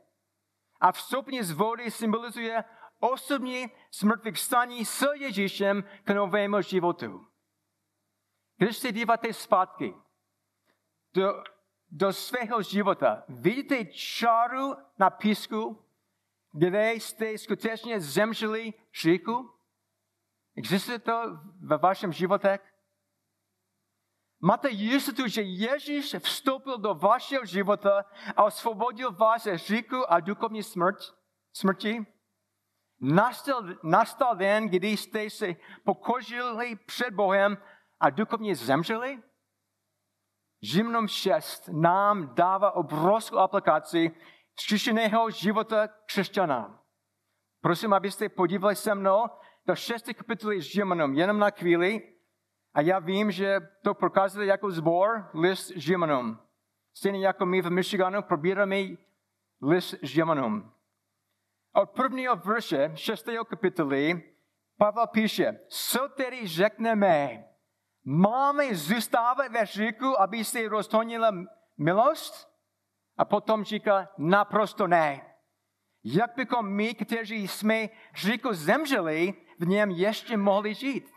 A 0.80 0.92
vstupní 0.92 1.44
z 1.44 1.51
vody 1.51 1.92
symbolizuje 1.92 2.63
osobní 3.00 3.72
smrtvých 3.92 4.39
staní 4.39 4.86
s 4.86 5.08
Ježíšem 5.13 5.84
k 6.03 6.10
novému 6.10 6.62
životu. 6.62 7.27
Když 8.58 8.77
se 8.77 8.92
díváte 8.92 9.34
zpátky 9.34 9.94
do, 11.13 11.44
do 11.92 12.13
svého 12.13 12.62
života, 12.62 13.24
vidíte 13.30 13.86
čáru 13.86 14.75
na 15.00 15.10
písku, 15.10 15.86
kde 16.51 16.94
jste 16.94 17.38
skutečně 17.38 18.00
zemřeli 18.00 18.74
říku? 19.01 19.53
Existuje 20.56 21.00
to 21.00 21.39
ve 21.60 21.77
vašem 21.77 22.13
životě? 22.13 22.60
Máte 24.45 24.69
jistotu, 24.69 25.27
že 25.27 25.41
Ježíš 25.41 26.15
vstoupil 26.19 26.77
do 26.77 26.93
vašeho 26.93 27.45
života 27.45 28.05
a 28.35 28.43
osvobodil 28.43 29.12
vás 29.12 29.43
ze 29.43 29.57
říku 29.57 30.12
a 30.12 30.19
duchovní 30.19 30.63
smrt, 30.63 30.97
smrti? 31.53 32.05
Nastal, 33.00 33.63
nastal 33.83 34.35
den, 34.35 34.69
kdy 34.69 34.88
jste 34.88 35.29
se 35.29 35.55
pokožili 35.83 36.75
před 36.75 37.13
Bohem 37.13 37.57
a 38.00 38.09
duchovně 38.09 38.55
zemřeli? 38.55 39.23
Žimnom 40.62 41.07
6 41.07 41.67
nám 41.67 42.35
dává 42.35 42.71
obrovskou 42.71 43.38
aplikaci 43.38 44.12
zkříšeného 44.59 45.29
života 45.31 45.88
křesťana. 45.88 46.83
Prosím, 47.62 47.93
abyste 47.93 48.29
podívali 48.29 48.75
se 48.75 48.95
mnou 48.95 49.25
do 49.65 49.75
6. 49.75 50.05
kapitoly 50.13 50.62
Žimnom, 50.62 51.13
jenom 51.13 51.39
na 51.39 51.50
chvíli. 51.50 52.12
A 52.74 52.82
já 52.82 53.00
vím, 53.00 53.32
že 53.32 53.60
to 53.84 53.94
prokazuje 53.94 54.48
jako 54.48 54.72
zbor 54.72 55.30
list 55.34 55.72
Žimnom. 55.75 56.38
Stejně 56.94 57.25
jako 57.27 57.46
my 57.46 57.62
v 57.62 57.70
Michiganu 57.70 58.22
probíráme 58.22 58.75
list 59.62 59.96
Žimnom. 60.01 60.72
Od 61.74 61.89
prvního 61.89 62.36
verše 62.36 62.92
6. 62.96 63.30
kapitoly 63.48 64.34
Pavel 64.77 65.08
píše, 65.08 65.60
co 65.68 66.10
tedy 66.10 66.48
řekneme? 66.48 67.44
Máme 68.06 68.75
zůstávat 68.75 69.51
ve 69.51 69.65
říku, 69.65 70.22
aby 70.22 70.44
se 70.44 70.70
roztonila 70.70 71.32
milost? 71.77 72.53
A 73.18 73.25
potom 73.25 73.63
říká, 73.63 74.10
naprosto 74.18 74.88
ne. 74.88 75.36
Jak 76.03 76.36
bychom 76.36 76.70
my, 76.70 76.94
kteří 76.94 77.48
jsme 77.48 77.89
říku 78.15 78.53
zemřeli, 78.53 79.34
v 79.60 79.68
něm 79.68 79.92
ještě 79.92 80.38
mohli 80.38 80.74
žít? 80.74 81.12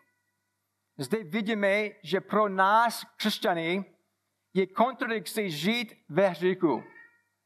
Zde 0.98 1.24
vidíme, 1.24 1.88
že 2.02 2.20
pro 2.20 2.48
nás, 2.48 3.04
křesťany, 3.16 3.84
je 4.54 4.66
kontradikce 4.66 5.50
žít 5.50 5.94
ve 6.08 6.34
říku. 6.34 6.84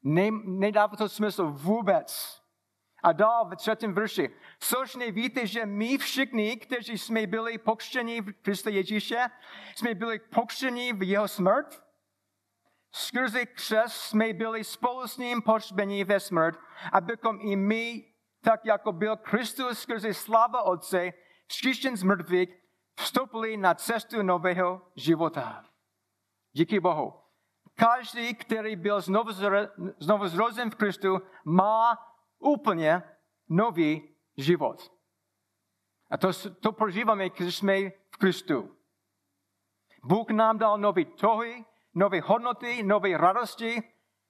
Ne, 0.02 0.30
nedává 0.44 0.96
to 0.96 1.08
smysl 1.08 1.50
vůbec. 1.50 2.40
A 3.02 3.12
dál 3.12 3.48
v 3.48 3.56
třetím 3.56 3.94
verši. 3.94 4.30
Což 4.58 4.96
nevíte, 4.96 5.46
že 5.46 5.66
my 5.66 5.98
všichni, 5.98 6.56
kteří 6.56 6.98
jsme 6.98 7.26
byli 7.26 7.58
pokřtěni 7.58 8.20
v 8.20 8.32
Krista 8.32 8.70
Ježíše, 8.70 9.30
jsme 9.74 9.94
byli 9.94 10.18
pokřtěni 10.18 10.92
v 10.92 11.02
jeho 11.02 11.28
smrt? 11.28 11.82
Skrze 12.92 13.46
křes 13.46 13.96
jsme 13.96 14.32
byli 14.32 14.64
spolu 14.64 15.08
s 15.08 15.18
ním 15.18 15.42
pohřbeni 15.42 16.04
ve 16.04 16.20
smrt, 16.20 16.58
abychom 16.92 17.38
i 17.40 17.56
my, 17.56 18.04
tak 18.42 18.60
jako 18.64 18.92
byl 18.92 19.16
Kristus 19.16 19.78
skrze 19.78 20.14
sláva 20.14 20.62
Otce, 20.62 21.12
vzkříšen 21.46 21.96
z 21.96 22.02
mrtvých, 22.02 22.48
vstoupili 23.00 23.56
na 23.56 23.74
cestu 23.74 24.22
nového 24.22 24.82
života. 24.94 25.64
Díky 26.52 26.80
Bohu. 26.80 27.14
Každý, 27.74 28.34
který 28.34 28.76
byl 28.76 29.00
znovu, 29.00 30.28
zrozen 30.28 30.70
v 30.70 30.74
Kristu, 30.74 31.18
má 31.44 31.98
úplně 32.38 33.02
nový 33.48 34.14
život. 34.36 34.92
A 36.10 36.16
to, 36.16 36.28
to 36.60 36.72
prožíváme, 36.72 37.28
když 37.30 37.56
jsme 37.56 37.90
v 37.90 38.16
Kristu. 38.18 38.76
Bůh 40.04 40.30
nám 40.30 40.58
dal 40.58 40.78
nové 40.78 41.04
tohy, 41.04 41.64
nové 41.94 42.20
hodnoty, 42.20 42.82
nové 42.82 43.16
radosti, 43.16 43.82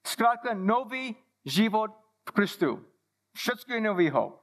zkrátka 0.05 0.53
nový 0.53 1.15
život 1.45 1.91
v 2.29 2.31
Kristu. 2.31 2.85
Všechno 3.33 3.75
je 3.75 3.81
nového. 3.81 4.39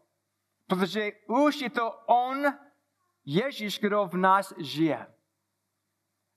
Protože 0.67 1.13
už 1.27 1.61
je 1.61 1.71
to 1.71 1.91
On, 2.07 2.45
Ježíš, 3.31 3.79
kdo 3.79 4.07
v 4.07 4.15
nás 4.17 4.55
žije. 4.59 5.07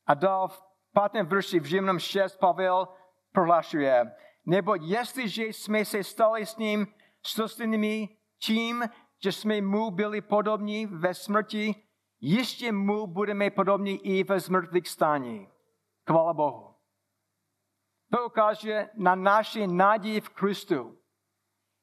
A 0.06 0.14
dál 0.14 0.48
v 0.48 0.64
pátém 0.94 1.26
verši 1.26 1.60
v 1.60 1.66
Živnom 1.66 2.00
6 2.00 2.36
Pavel 2.36 2.88
prohlašuje, 3.32 4.12
nebo 4.46 4.76
jestliže 4.76 5.46
jsme 5.46 5.86
se 5.86 6.04
stali 6.04 6.46
s 6.46 6.58
ním 6.58 6.88
stostennými 7.26 8.18
tím, 8.40 8.84
že 9.24 9.32
jsme 9.32 9.62
mu 9.62 9.92
byli 9.92 10.22
podobní 10.22 10.86
ve 10.86 11.14
smrti, 11.14 11.76
jistě 12.20 12.72
mu 12.72 13.08
budeme 13.08 13.50
podobní 13.50 14.06
i 14.06 14.24
ve 14.24 14.40
zmrtvých 14.40 14.88
stání. 14.88 15.48
Chvala 16.08 16.34
Bohu. 16.34 16.76
To 18.12 18.26
ukáže 18.26 18.90
na 18.96 19.16
naši 19.16 19.68
naději 19.68 20.22
v 20.22 20.30
Kristu. 20.30 20.98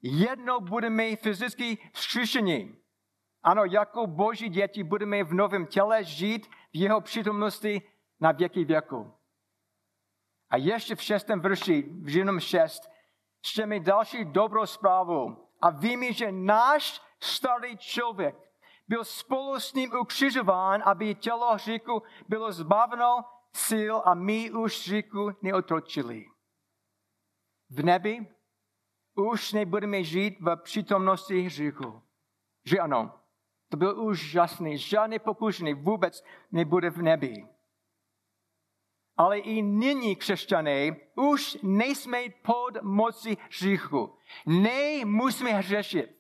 Jednou 0.03 0.61
budeme 0.61 1.17
fyzicky 1.17 1.79
zkříšení. 1.95 2.88
Ano, 3.43 3.65
jako 3.65 4.07
boží 4.07 4.49
děti 4.49 4.85
budeme 4.85 5.25
v 5.25 5.35
novém 5.35 5.67
těle 5.67 6.05
žít 6.05 6.47
v 6.47 6.51
jeho 6.73 7.01
přítomnosti 7.01 7.83
na 8.21 8.33
věky 8.33 8.65
věku. 8.65 9.13
A 10.51 10.57
ještě 10.57 10.95
v 10.95 11.03
šestém 11.03 11.41
verši, 11.41 11.83
v 11.83 12.09
Živnom 12.09 12.41
6, 12.41 12.91
čteme 13.41 13.81
další 13.81 14.25
dobrou 14.25 14.67
zprávu. 14.67 15.49
A 15.61 15.71
víme, 15.71 16.13
že 16.13 16.33
náš 16.33 17.03
starý 17.21 17.77
člověk 17.77 18.37
byl 18.89 19.05
spolu 19.05 19.61
s 19.61 19.75
ním 19.75 19.93
ukřižován, 20.01 20.83
aby 20.85 21.15
tělo 21.15 21.55
hříchu 21.55 22.03
bylo 22.29 22.53
zbaveno 22.53 23.25
sil 23.67 23.95
a 24.05 24.15
my 24.15 24.51
už 24.51 24.87
hříchu 24.87 25.31
neotročili. 25.43 26.27
V 27.71 27.83
nebi 27.83 28.27
už 29.15 29.53
nebudeme 29.53 30.05
žít 30.05 30.41
v 30.41 30.57
přítomnosti 30.57 31.41
hříchu. 31.41 32.03
Že 32.65 32.79
ano, 32.79 33.21
to 33.69 33.77
byl 33.77 34.01
úžasný, 34.01 34.79
žádný 34.79 35.19
pokušený 35.19 35.75
vůbec 35.75 36.25
nebude 36.53 36.91
v 36.91 37.03
nebi. 37.03 37.49
Ale 39.17 39.39
i 39.39 39.63
nyní, 39.63 40.17
křesťané, 40.17 40.97
už 41.15 41.59
nejsme 41.63 42.19
pod 42.43 42.83
mocí 42.83 43.39
hříchu. 43.51 44.19
Ne, 44.47 45.05
musíme 45.05 45.51
hřešit. 45.53 46.19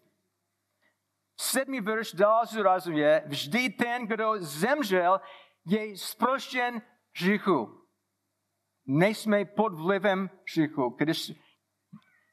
Sedmý 1.41 1.81
verš 1.81 2.13
dál 2.13 2.47
zúrazuje, 2.47 3.23
vždy 3.27 3.71
ten, 3.71 4.07
kdo 4.07 4.33
zemřel, 4.39 5.21
je 5.67 5.97
zproštěn 5.97 6.83
hříchu. 7.15 7.85
Nejsme 8.87 9.45
pod 9.45 9.75
vlivem 9.75 10.31
hříchu, 10.49 10.89
když 10.99 11.33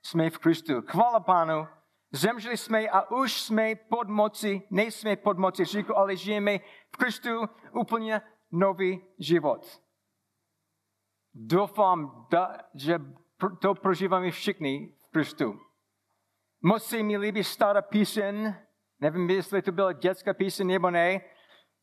jsme 0.04 0.30
v 0.30 0.38
Kristu. 0.38 0.82
Chvala 0.82 1.20
Pánu, 1.20 1.68
zemřeli 2.12 2.58
jsme 2.58 2.90
a 2.90 3.12
už 3.12 3.42
jsme 3.42 3.76
pod 3.76 4.08
moci, 4.08 4.62
nejsme 4.70 5.16
pod 5.16 5.38
moci 5.38 5.64
hříchu, 5.64 5.98
ale 5.98 6.16
žijeme 6.16 6.58
v 6.94 6.98
Kristu 6.98 7.30
úplně 7.72 8.22
nový 8.52 9.06
život. 9.20 9.82
Doufám, 11.34 12.28
že 12.76 13.00
to 13.62 13.76
prožíváme 13.76 14.32
všichni 14.32 14.96
v 15.08 15.12
Kristu. 15.12 15.60
Moc 16.62 16.84
se 16.84 17.04
mi 17.04 17.18
líbí 17.18 17.44
stará 17.44 17.82
píseň, 17.82 18.56
nevím, 19.00 19.30
jestli 19.30 19.62
to 19.62 19.72
byla 19.72 19.94
dětská 19.94 20.34
píseň 20.34 20.68
nebo 20.68 20.92
ne, 20.92 21.22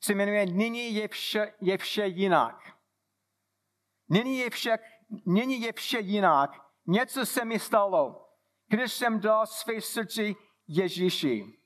se 0.01 0.15
jmenuje 0.15 0.47
Nyní 0.47 0.95
je 0.95 1.09
vše, 1.09 1.55
je 1.61 1.79
vše 1.79 2.07
jinak. 2.07 2.57
Nyní 4.09 4.39
je, 4.39 4.51
však, 4.51 4.81
nyní 5.27 5.61
je 5.61 5.73
vše 5.73 5.99
jinak. 6.01 6.51
Něco 6.87 7.27
se 7.27 7.45
mi 7.45 7.59
stalo, 7.59 8.22
když 8.73 8.93
jsem 8.93 9.21
dal 9.21 9.47
své 9.47 9.81
srdce 9.81 10.23
Ježíši. 10.69 11.59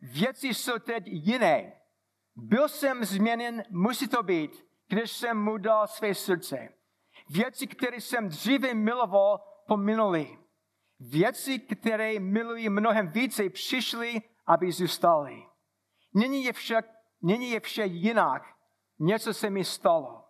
Věci 0.00 0.54
jsou 0.54 0.78
teď 0.78 1.04
jiné. 1.06 1.72
Byl 2.36 2.68
jsem 2.68 3.04
změněn, 3.04 3.64
musí 3.70 4.08
to 4.08 4.22
být, 4.22 4.66
když 4.88 5.10
jsem 5.10 5.38
mu 5.38 5.58
dal 5.58 5.86
své 5.86 6.14
srdce. 6.14 6.68
Věci, 7.30 7.66
které 7.66 8.00
jsem 8.00 8.28
dříve 8.28 8.74
miloval, 8.74 9.40
pominuli. 9.68 10.38
Věci, 11.00 11.58
které 11.58 12.20
milují 12.20 12.68
mnohem 12.68 13.08
více, 13.08 13.50
přišly, 13.50 14.22
aby 14.46 14.72
zůstaly. 14.72 15.46
Nyní 16.14 16.44
je, 16.44 16.52
však, 16.52 16.84
nyní 17.22 17.50
je 17.50 17.60
vše 17.60 17.84
jinak. 17.84 18.42
Něco 18.98 19.34
se 19.34 19.50
mi 19.50 19.64
stalo, 19.64 20.24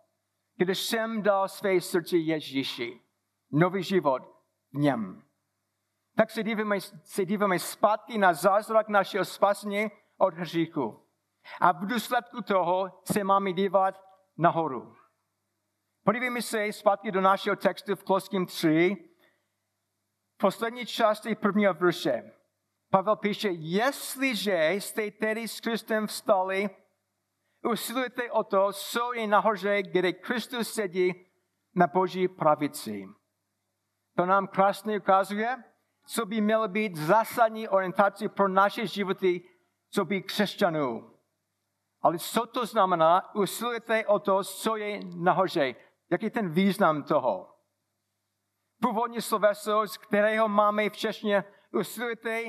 když 0.55 0.79
jsem 0.79 1.21
dal 1.21 1.47
své 1.47 1.81
srdce 1.81 2.17
Ježíši. 2.17 3.01
Nový 3.51 3.83
život 3.83 4.21
v 4.71 4.77
něm. 4.77 5.30
Tak 6.21 6.31
se 6.31 6.43
díváme, 6.43 6.81
se 7.03 7.25
díváme 7.25 7.59
zpátky 7.59 8.17
na 8.17 8.33
zázrak 8.33 8.89
našeho 8.89 9.25
spasení 9.25 9.91
od 10.17 10.33
hříchu. 10.33 11.07
A 11.59 11.71
v 11.71 11.85
důsledku 11.85 12.41
toho 12.41 13.01
se 13.11 13.23
máme 13.23 13.53
dívat 13.53 14.03
nahoru. 14.37 14.95
Podívejme 16.03 16.41
se 16.41 16.73
zpátky 16.73 17.11
do 17.11 17.21
našeho 17.21 17.55
textu 17.55 17.95
v 17.95 18.03
Kloským 18.03 18.45
3, 18.45 18.97
poslední 20.37 20.85
části 20.85 21.35
prvního 21.35 21.73
verše. 21.73 22.31
Pavel 22.89 23.15
píše, 23.15 23.49
jestliže 23.49 24.69
jste 24.71 25.11
tedy 25.11 25.47
s 25.47 25.59
Kristem 25.59 26.07
vstali, 26.07 26.69
usilujte 27.71 28.31
o 28.31 28.43
to, 28.43 28.73
co 28.73 29.13
je 29.13 29.27
nahoře, 29.27 29.83
kde 29.83 30.13
Kristus 30.13 30.73
sedí 30.73 31.25
na 31.75 31.87
boží 31.87 32.27
pravici. 32.27 33.07
To 34.15 34.25
nám 34.25 34.47
krásně 34.47 34.97
ukazuje, 34.97 35.63
co 36.13 36.25
by 36.25 36.41
mělo 36.41 36.67
být 36.67 36.95
zásadní 36.95 37.67
orientací 37.67 38.27
pro 38.27 38.47
naše 38.47 38.87
životy, 38.87 39.41
co 39.89 40.05
by 40.05 40.21
křesťanů. 40.21 41.11
Ale 42.01 42.19
co 42.19 42.45
to 42.45 42.65
znamená? 42.65 43.35
Usilujete 43.35 44.05
o 44.05 44.19
to, 44.19 44.43
co 44.43 44.75
je 44.75 44.99
nahoře. 45.15 45.75
Jaký 46.09 46.25
je 46.25 46.31
ten 46.31 46.49
význam 46.49 47.03
toho? 47.03 47.55
Původní 48.81 49.21
sloveso, 49.21 49.87
z 49.87 49.97
kterého 49.97 50.47
máme 50.47 50.89
v 50.89 50.97
češtině, 50.97 51.43
usilujete, 51.71 52.43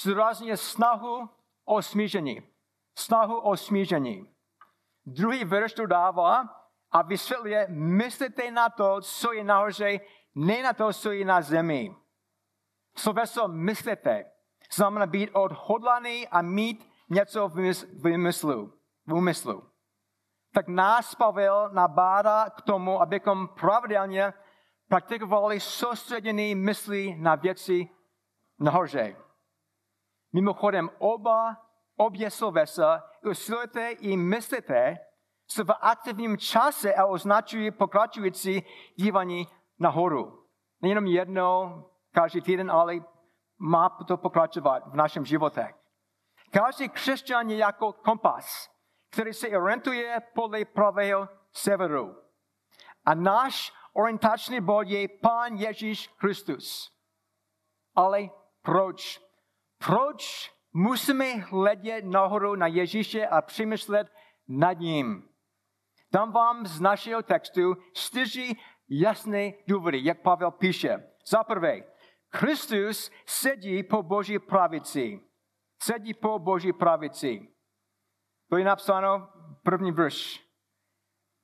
zdůrazně 0.00 0.56
snahu 0.56 1.28
o 1.64 1.82
smíření. 1.82 2.42
Snahu 2.98 3.40
o 3.40 3.56
smíření. 3.56 4.34
Druhý 5.06 5.44
verš 5.44 5.72
to 5.72 5.86
dává 5.86 6.48
a 6.90 7.02
vysvětluje, 7.02 7.66
myslíte 7.70 8.50
na 8.50 8.68
to, 8.68 9.00
co 9.00 9.32
je 9.32 9.44
nahoře, 9.44 10.00
ne 10.34 10.62
na 10.62 10.72
to, 10.72 10.92
co 10.92 11.12
je 11.12 11.24
na 11.24 11.42
zemi. 11.42 12.01
Sloveso 12.94 13.48
myslíte 13.48 14.24
znamená 14.72 15.06
být 15.06 15.30
odhodlaný 15.32 16.28
a 16.28 16.42
mít 16.42 16.90
něco 17.10 17.48
v 17.48 18.16
myslu. 18.16 18.72
V 19.06 19.14
úmyslu. 19.14 19.62
Tak 20.54 20.68
nás 20.68 21.14
Pavel 21.14 21.70
nabádá 21.72 22.50
k 22.50 22.62
tomu, 22.62 23.00
abychom 23.00 23.48
pravidelně 23.48 24.32
praktikovali 24.88 25.60
soustředění 25.60 26.54
mysli 26.54 27.16
na 27.18 27.34
věci 27.34 27.88
nahoře. 28.58 29.16
Mimochodem, 30.32 30.90
oba, 30.98 31.56
obě 31.96 32.30
slovesa 32.30 33.04
usilujete 33.30 33.90
i 33.90 34.16
myslíte, 34.16 34.98
jsou 35.48 35.64
v 35.64 35.72
aktivním 35.80 36.38
čase 36.38 36.94
a 36.94 37.06
označují 37.06 37.70
pokračující 37.70 38.62
dívání 38.96 39.46
nahoru. 39.78 40.46
Nejenom 40.82 41.06
jednou, 41.06 41.84
každý 42.12 42.40
týden, 42.40 42.70
ale 42.70 43.00
má 43.58 43.88
to 43.88 44.16
pokračovat 44.16 44.82
v 44.86 44.96
našem 44.96 45.24
životě. 45.24 45.74
Každý 46.50 46.88
křesťan 46.88 47.50
je 47.50 47.56
jako 47.56 47.92
kompas, 47.92 48.70
který 49.10 49.32
se 49.32 49.48
orientuje 49.48 50.22
podle 50.34 50.64
pravého 50.64 51.28
severu. 51.52 52.16
A 53.04 53.14
náš 53.14 53.72
orientační 53.92 54.60
bod 54.60 54.88
je 54.88 55.08
Pán 55.08 55.54
Ježíš 55.54 56.08
Kristus. 56.08 56.92
Ale 57.94 58.30
proč? 58.62 59.20
Proč 59.78 60.52
musíme 60.72 61.24
hledět 61.34 62.04
nahoru 62.04 62.54
na 62.54 62.66
Ježíše 62.66 63.26
a 63.26 63.42
přemýšlet 63.42 64.12
nad 64.48 64.72
ním? 64.72 65.28
Dám 66.12 66.32
vám 66.32 66.66
z 66.66 66.80
našeho 66.80 67.22
textu 67.22 67.76
čtyři 67.92 68.56
jasné 68.88 69.52
důvody, 69.68 70.00
jak 70.02 70.22
Pavel 70.22 70.50
píše. 70.50 71.08
Za 71.26 71.44
prvé, 71.44 71.91
Kristus 72.32 73.10
sedí 73.26 73.82
po 73.82 74.02
Boží 74.02 74.38
pravici. 74.38 75.20
Sedí 75.82 76.14
po 76.14 76.38
Boží 76.38 76.72
pravici. 76.72 77.48
To 78.48 78.56
je 78.56 78.64
napsáno 78.64 79.28
první 79.62 79.92
verš. 79.92 80.40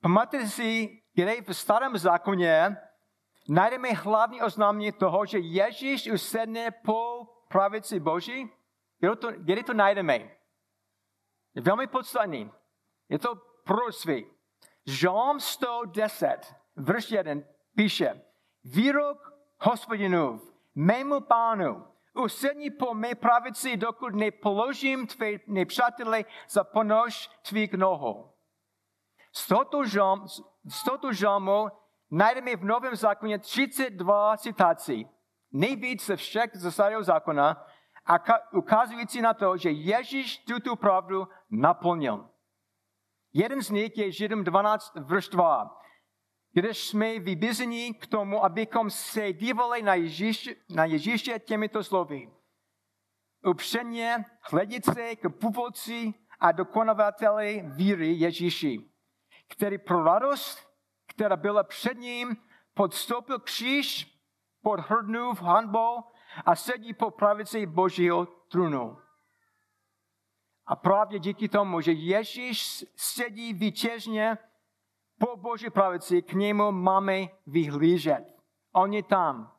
Pamatujte 0.00 0.48
si, 0.48 1.02
kde 1.14 1.42
v 1.42 1.52
starém 1.52 1.98
zákoně 1.98 2.76
najdeme 3.48 3.92
hlavní 3.92 4.42
oznámení 4.42 4.92
toho, 4.92 5.26
že 5.26 5.38
Ježíš 5.38 6.10
usedne 6.10 6.70
po 6.70 7.24
pravici 7.48 8.00
Boží? 8.00 8.50
Kde 8.98 9.16
to, 9.16 9.32
kde 9.32 9.62
to 9.62 9.74
najdeme? 9.74 10.18
Je 11.54 11.62
velmi 11.62 11.86
podstatný. 11.86 12.50
Je 13.08 13.18
to 13.18 13.34
proroctví. 13.64 14.26
Žalm 14.86 15.40
110, 15.40 16.54
verš 16.76 17.10
1 17.10 17.32
píše, 17.76 18.22
výrok 18.64 19.32
hospodinův, 19.60 20.57
mému 20.78 21.20
pánu, 21.20 21.84
usedni 22.14 22.70
po 22.70 22.94
mé 22.94 23.14
pravici, 23.14 23.76
dokud 23.76 24.14
nepoložím 24.14 25.06
tvé 25.06 25.30
nepřátele 25.46 26.24
za 26.48 26.64
ponož 26.64 27.30
tvých 27.42 27.74
nohou. 27.74 28.32
Z 29.32 29.46
tohoto, 30.84 31.12
žalmu 31.12 31.68
najdeme 32.10 32.56
v 32.56 32.64
Novém 32.64 32.96
zákoně 32.96 33.38
32 33.38 34.36
citací. 34.36 35.08
Nejvíc 35.52 36.06
ze 36.06 36.16
všech 36.16 36.50
ze 36.54 36.72
starého 36.72 37.02
zákona 37.02 37.66
a 38.06 38.16
ukazující 38.52 39.20
na 39.20 39.34
to, 39.34 39.56
že 39.56 39.70
Ježíš 39.70 40.38
tuto 40.38 40.76
pravdu 40.76 41.28
naplnil. 41.50 42.28
Jeden 43.32 43.62
z 43.62 43.70
nich 43.70 43.98
je 43.98 44.12
Židem 44.12 44.44
12, 44.44 44.94
verš 44.94 45.28
2. 45.28 45.77
Když 46.52 46.78
jsme 46.78 47.18
vybízeni 47.18 47.94
k 47.94 48.06
tomu, 48.06 48.44
abychom 48.44 48.90
se 48.90 49.32
dívali 49.32 49.82
na 49.82 49.94
Ježíše, 49.94 50.54
na 50.68 50.84
Ježíše 50.84 51.38
těmito 51.38 51.84
slovy. 51.84 52.30
Upřeně 53.44 54.24
hledět 54.40 54.84
se 54.84 55.16
k 55.16 55.28
původci 55.28 56.14
a 56.40 56.52
dokonavateli 56.52 57.62
víry 57.66 58.12
Ježíši, 58.12 58.90
který 59.48 59.78
pro 59.78 60.04
radost, 60.04 60.68
která 61.06 61.36
byla 61.36 61.62
před 61.62 61.98
ním, 61.98 62.36
podstoupil 62.74 63.38
kříž 63.38 64.18
pod 64.62 64.80
hrdnou 64.80 65.34
hanbou 65.34 66.04
a 66.44 66.56
sedí 66.56 66.94
po 66.94 67.10
pravici 67.10 67.66
Božího 67.66 68.26
trůnu. 68.26 68.98
A 70.66 70.76
právě 70.76 71.18
díky 71.18 71.48
tomu, 71.48 71.80
že 71.80 71.92
Ježíš 71.92 72.84
sedí 72.96 73.52
vítězně 73.52 74.38
po 75.18 75.36
Boží 75.36 75.70
pravici, 75.70 76.22
k 76.22 76.32
němu 76.32 76.72
máme 76.72 77.26
vyhlížet. 77.46 78.24
On 78.72 78.92
je 78.92 79.02
tam 79.02 79.58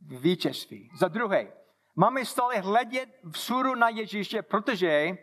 vítězství. 0.00 0.90
Za 0.98 1.08
druhé, 1.08 1.52
máme 1.96 2.24
stále 2.24 2.58
hledět 2.58 3.08
vzhůru 3.24 3.74
na 3.74 3.88
Ježíše, 3.88 4.42
protože 4.42 5.18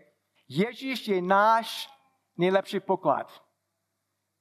Ježíš 0.48 1.08
je 1.08 1.22
náš 1.22 1.90
nejlepší 2.38 2.80
poklad. 2.80 3.44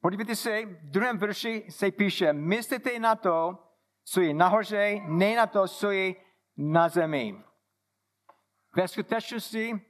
Podívejte 0.00 0.36
se, 0.36 0.66
v 0.66 0.90
druhém 0.90 1.18
verši 1.18 1.66
se 1.68 1.90
píše, 1.90 2.32
myslíte 2.32 2.98
na 2.98 3.16
to, 3.16 3.58
co 4.04 4.20
je 4.20 4.34
nahoře, 4.34 5.00
ne 5.06 5.36
na 5.36 5.46
to, 5.46 5.68
co 5.68 5.90
je 5.90 6.14
na 6.56 6.88
zemi. 6.88 7.44
Ve 8.76 8.88
skutečnosti 8.88 9.80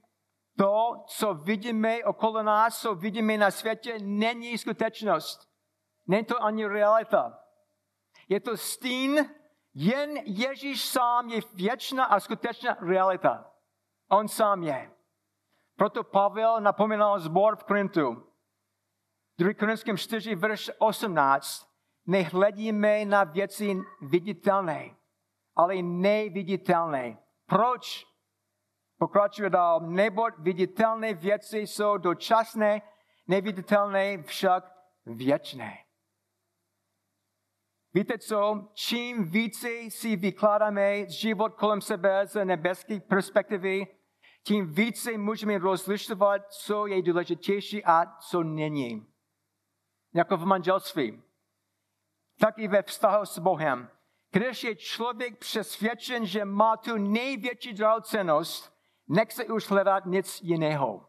to, 0.56 1.04
co 1.06 1.34
vidíme 1.34 2.04
okolo 2.04 2.42
nás, 2.42 2.80
co 2.80 2.94
vidíme 2.94 3.38
na 3.38 3.50
světě, 3.50 3.98
není 3.98 4.58
skutečnost. 4.58 5.48
Není 6.06 6.24
to 6.24 6.42
ani 6.42 6.66
realita. 6.66 7.38
Je 8.28 8.40
to 8.40 8.56
stín, 8.56 9.30
jen 9.74 10.16
Ježíš 10.24 10.84
sám 10.84 11.28
je 11.28 11.40
věčná 11.54 12.04
a 12.04 12.20
skutečná 12.20 12.76
realita. 12.80 13.50
On 14.08 14.28
sám 14.28 14.62
je. 14.62 14.90
Proto 15.76 16.04
Pavel 16.04 16.60
napomínal 16.60 17.18
zbor 17.18 17.56
v 17.56 17.64
Korintu. 17.64 18.26
2. 19.38 19.54
Korinském 19.54 19.96
4, 19.96 20.34
verš 20.34 20.70
18. 20.78 21.66
Nehledíme 22.06 23.04
na 23.04 23.24
věci 23.24 23.76
viditelné, 24.02 24.96
ale 25.56 25.82
neviditelné. 25.82 27.18
Proč? 27.46 28.13
Pokračuje 28.98 29.50
dál, 29.50 29.80
neboť 29.80 30.34
viditelné 30.38 31.14
věci 31.14 31.58
jsou 31.58 31.96
dočasné, 31.96 32.82
neviditelné 33.26 34.22
však 34.22 34.64
věčné. 35.06 35.78
Víte 37.94 38.18
co? 38.18 38.68
Čím 38.74 39.24
více 39.24 39.68
si 39.88 40.16
vykládáme 40.16 41.10
život 41.10 41.54
kolem 41.54 41.80
sebe 41.80 42.26
z 42.26 42.44
nebeské 42.44 43.00
perspektivy, 43.00 43.86
tím 44.42 44.74
více 44.74 45.18
můžeme 45.18 45.58
rozlišovat, 45.58 46.52
co 46.52 46.86
je 46.86 47.02
důležitější 47.02 47.84
a 47.84 48.16
co 48.16 48.42
není. 48.42 49.06
Jako 50.14 50.36
v 50.36 50.46
manželství, 50.46 51.22
tak 52.40 52.58
i 52.58 52.68
ve 52.68 52.82
vztahu 52.82 53.26
s 53.26 53.38
Bohem. 53.38 53.90
Když 54.32 54.64
je 54.64 54.76
člověk 54.76 55.38
přesvědčen, 55.38 56.26
že 56.26 56.44
má 56.44 56.76
tu 56.76 56.98
největší 56.98 57.72
drahocenost, 57.72 58.73
nechce 59.08 59.44
už 59.44 59.70
hledat 59.70 60.06
nic 60.06 60.42
jiného. 60.42 61.06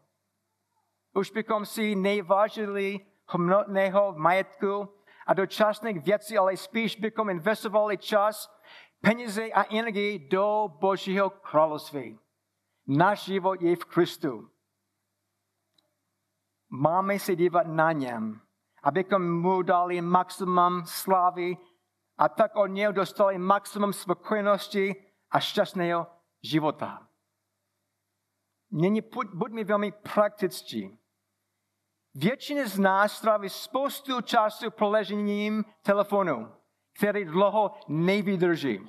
Už 1.14 1.30
bychom 1.30 1.66
si 1.66 1.94
nevážili 1.94 3.00
hmotného 3.26 4.14
majetku 4.16 4.88
a 5.26 5.34
dočasných 5.34 6.04
věcí, 6.04 6.38
ale 6.38 6.56
spíš 6.56 6.96
bychom 6.96 7.30
investovali 7.30 7.98
čas, 7.98 8.50
peníze 9.00 9.44
a 9.52 9.74
energii 9.74 10.28
do 10.28 10.68
Božího 10.80 11.30
království. 11.30 12.18
Náš 12.86 13.24
život 13.24 13.60
je 13.60 13.76
v 13.76 13.84
Kristu. 13.84 14.50
Máme 16.68 17.18
se 17.18 17.36
dívat 17.36 17.66
na 17.66 17.92
něm, 17.92 18.40
abychom 18.82 19.40
mu 19.40 19.62
dali 19.62 20.00
maximum 20.00 20.82
slávy 20.86 21.56
a 22.18 22.28
tak 22.28 22.56
od 22.56 22.66
něj 22.66 22.92
dostali 22.92 23.38
maximum 23.38 23.92
spokojenosti 23.92 24.94
a 25.30 25.40
šťastného 25.40 26.06
života. 26.42 27.05
Nyní 28.70 29.00
buďme 29.34 29.64
velmi 29.64 29.92
praktičtí. 29.92 30.98
Většina 32.14 32.66
z 32.66 32.78
nás 32.78 33.12
stráví 33.12 33.48
spoustu 33.48 34.20
času 34.20 34.70
proležením 34.70 35.64
telefonu, 35.82 36.52
který 36.98 37.24
dlouho 37.24 37.70
nevydrží. 37.88 38.80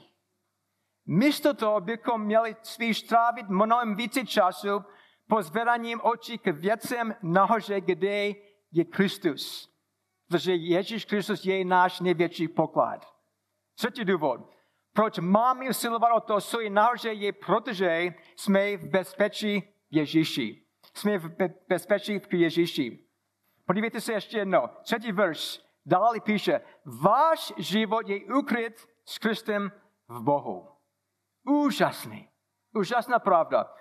Místo 1.06 1.54
toho 1.54 1.82
bychom 1.82 2.22
měli 2.22 2.56
spíš 2.64 3.02
trávit 3.02 3.50
mnohem 3.50 3.96
více 3.96 4.26
času 4.26 4.70
pozvedáním 5.28 6.02
očí 6.04 6.38
k 6.38 6.48
věcem 6.48 7.16
nahoře, 7.22 7.82
kde 7.82 8.34
je 8.72 8.86
Kristus. 8.86 9.74
Protože 10.28 10.56
Ježíš 10.56 11.06
Kristus 11.06 11.46
je 11.46 11.66
náš 11.66 12.00
největší 12.00 12.48
poklad. 12.48 13.14
Třetí 13.76 14.06
důvod. 14.06 14.57
Proč 14.98 15.20
máme 15.20 15.70
usilovat 15.70 16.12
o 16.16 16.20
to, 16.20 16.42
co 16.42 16.62
je 16.62 16.70
nahoře, 16.70 17.14
je 17.14 17.34
protože 17.34 18.14
jsme 18.36 18.78
v 18.78 18.90
bezpečí 18.90 19.74
Ježíši. 19.92 20.64
Jsme 20.94 21.18
v 21.18 21.30
bezpečí 21.70 22.20
v 22.20 22.34
Ježíši. 22.34 23.06
Podívejte 23.66 24.02
se 24.02 24.14
ještě 24.14 24.38
jedno. 24.38 24.70
Třetí 24.82 25.12
verš. 25.12 25.62
Dále 25.86 26.20
píše, 26.20 26.62
váš 26.86 27.54
život 27.58 28.10
je 28.10 28.26
ukryt 28.26 28.88
s 29.06 29.18
Kristem 29.18 29.72
v 30.08 30.22
Bohu. 30.22 30.68
Úžasný. 31.44 32.30
Úžasná 32.74 33.20
pravda. 33.20 33.74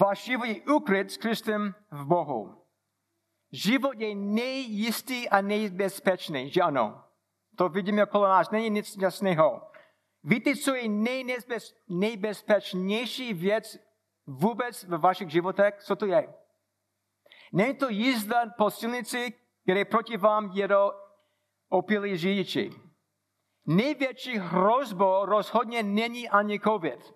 Váš 0.00 0.24
život 0.24 0.44
je 0.44 0.62
ukryt 0.62 1.10
s 1.10 1.16
Kristem 1.16 1.74
v 1.90 2.04
Bohu. 2.06 2.62
Život 3.52 4.00
je 4.00 4.14
nejistý 4.14 5.28
a 5.28 5.40
nejbezpečný, 5.40 6.50
že 6.50 6.62
ano? 6.62 7.04
To 7.56 7.68
vidíme 7.68 8.04
okolo 8.04 8.28
nás, 8.28 8.50
není 8.50 8.70
nic 8.70 8.96
jasného. 8.96 9.71
Víte, 10.24 10.56
co 10.56 10.74
je 10.74 10.88
nejbezpečnější 11.88 13.34
věc 13.34 13.78
vůbec 14.26 14.84
ve 14.84 14.98
vašich 14.98 15.30
životech? 15.30 15.74
Co 15.82 15.96
to 15.96 16.06
je? 16.06 16.34
Není 17.52 17.74
to 17.74 17.88
jízda 17.88 18.46
po 18.58 18.70
silnici, 18.70 19.32
kde 19.64 19.84
proti 19.84 20.16
vám 20.16 20.50
jedou 20.54 20.90
opilí 21.68 22.16
řidiči. 22.16 22.70
Největší 23.66 24.38
hrozbo 24.38 25.26
rozhodně 25.26 25.82
není 25.82 26.28
ani 26.28 26.60
COVID. 26.60 27.14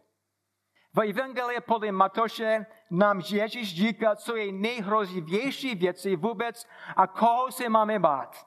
V 0.95 1.11
Evangelii 1.11 1.61
podle 1.61 1.93
Matoše 1.93 2.67
nám 2.91 3.21
Ježíš 3.31 3.77
říká, 3.77 4.17
co 4.17 4.37
je 4.37 4.53
nejhrozivější 4.53 5.75
věci 5.75 6.17
vůbec 6.17 6.67
a 6.97 7.07
koho 7.07 7.53
se 7.53 7.69
máme 7.69 7.99
bát. 7.99 8.47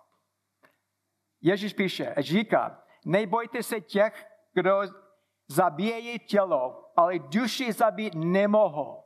Ježíš 1.41 1.73
píše, 1.73 2.13
říká, 2.17 2.83
nebojte 3.05 3.63
se 3.63 3.81
těch, 3.81 4.28
kdo 4.59 4.81
zabíjejí 5.47 6.19
tělo, 6.19 6.91
ale 6.95 7.19
duši 7.19 7.73
zabít 7.73 8.13
nemohou. 8.15 9.03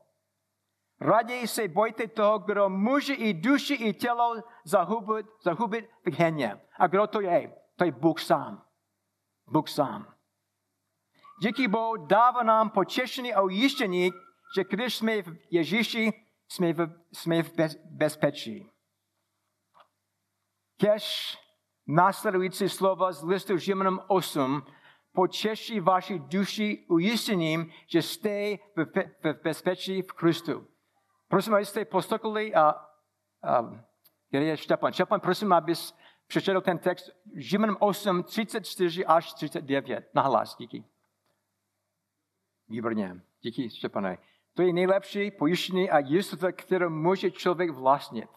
Raději 1.02 1.48
se 1.48 1.68
bojte 1.68 2.08
toho, 2.08 2.40
kdo 2.40 2.70
může 2.70 3.14
i 3.14 3.34
duši, 3.34 3.74
i 3.74 3.94
tělo 3.94 4.36
zahubit, 4.66 5.26
zahubit 5.44 5.90
v 6.06 6.14
heně. 6.14 6.62
A 6.80 6.88
kdo 6.88 7.08
to 7.08 7.22
je? 7.22 7.56
To 7.76 7.86
je 7.86 7.92
Bůh 7.92 8.20
sám. 8.20 8.66
Bůh 9.48 9.70
sám. 9.70 10.16
Díky 11.42 11.68
Bohu 11.68 12.06
dává 12.06 12.44
nám 12.44 12.70
potěšení 12.70 13.34
a 13.34 13.42
ujištění, 13.42 14.12
že 14.56 14.64
když 14.64 14.96
jsme 14.96 15.22
v 15.22 15.38
Ježíši, 15.52 16.14
jsme 16.50 16.74
v, 16.74 16.80
jsme 17.12 17.44
v 17.44 17.56
bez, 17.56 17.76
bezpečí. 17.86 18.70
Kež 20.80 21.38
následující 21.88 22.70
slova 22.70 23.12
z 23.12 23.24
listu 23.24 23.58
Žimenom 23.58 24.00
8 24.08 24.64
potěší 25.14 25.80
vaši 25.80 26.20
duši 26.20 26.86
ujištěním, 26.90 27.72
že 27.88 28.02
jste 28.02 28.56
v 29.24 29.34
bezpečí 29.44 30.02
v 30.02 30.14
Kristu. 30.14 30.68
Prosím, 31.28 31.54
abyste 31.54 31.86
poslechli, 31.86 32.56
a, 32.56 32.70
a, 33.44 33.84
který 34.28 34.48
je 34.48 34.58
Štěpan. 34.58 34.94
Štěpan, 34.94 35.20
prosím, 35.20 35.54
abys 35.54 35.96
přečetl 36.28 36.62
ten 36.62 36.78
text 36.78 37.10
Žimen 37.36 37.78
8, 37.80 38.24
34 38.24 39.06
až 39.06 39.34
39. 39.34 40.10
Nahlas, 40.14 40.56
díky. 40.58 40.84
Výborně. 42.68 43.22
Díky, 43.42 43.70
Štěpane. 43.70 44.18
To 44.54 44.62
je 44.62 44.74
nejlepší 44.74 45.32
pojištění 45.32 45.90
a 45.90 46.00
jistota, 46.00 46.52
kterou 46.52 46.90
může 46.90 47.32
člověk 47.32 47.70
vlastnit. 47.70 48.30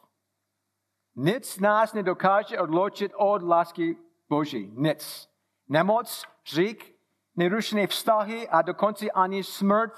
Nic 1.16 1.58
nás 1.58 1.92
nedokáže 1.92 2.60
odloučit 2.60 3.12
od 3.16 3.42
lásky 3.42 3.96
Boží. 4.28 4.70
Nic. 4.74 5.35
Nemoc, 5.68 6.24
řík, 6.46 6.94
nerušené 7.36 7.86
vztahy 7.86 8.48
a 8.48 8.62
dokonce 8.62 9.10
ani 9.10 9.44
smrt. 9.44 9.92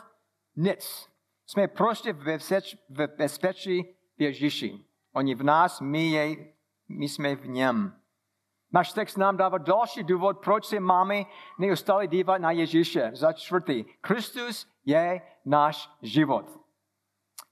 Nic. 0.56 1.08
Jsme 1.46 1.68
prostě 1.68 2.12
v 2.12 3.06
bezpečí 3.16 3.82
v 4.18 4.22
Ježíši. 4.22 4.84
Oni 5.12 5.34
v 5.34 5.42
nás, 5.42 5.80
my, 5.80 6.10
je, 6.10 6.36
my 6.88 7.08
jsme 7.08 7.36
v 7.36 7.48
něm. 7.48 7.94
Náš 8.72 8.92
text 8.92 9.16
nám 9.16 9.36
dává 9.36 9.58
další 9.58 10.02
důvod, 10.02 10.38
proč 10.44 10.66
se 10.66 10.80
máme 10.80 11.24
neustále 11.58 12.06
dívat 12.06 12.38
na 12.38 12.50
Ježíše. 12.50 13.10
Za 13.14 13.32
čtvrtý, 13.32 13.84
Kristus 14.00 14.66
je 14.84 15.22
náš 15.44 15.90
život. 16.02 16.60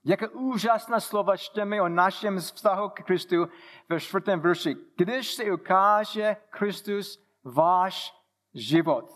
Jaké 0.05 0.27
úžasná 0.27 0.99
slova 0.99 1.37
čteme 1.37 1.81
o 1.81 1.89
našem 1.89 2.37
vztahu 2.39 2.89
k 2.89 3.03
Kristu 3.03 3.47
ve 3.89 3.99
čtvrtém 3.99 4.39
verši. 4.39 4.75
Když 4.97 5.33
se 5.33 5.51
ukáže 5.51 6.35
Kristus 6.49 7.26
váš 7.53 8.13
život. 8.53 9.09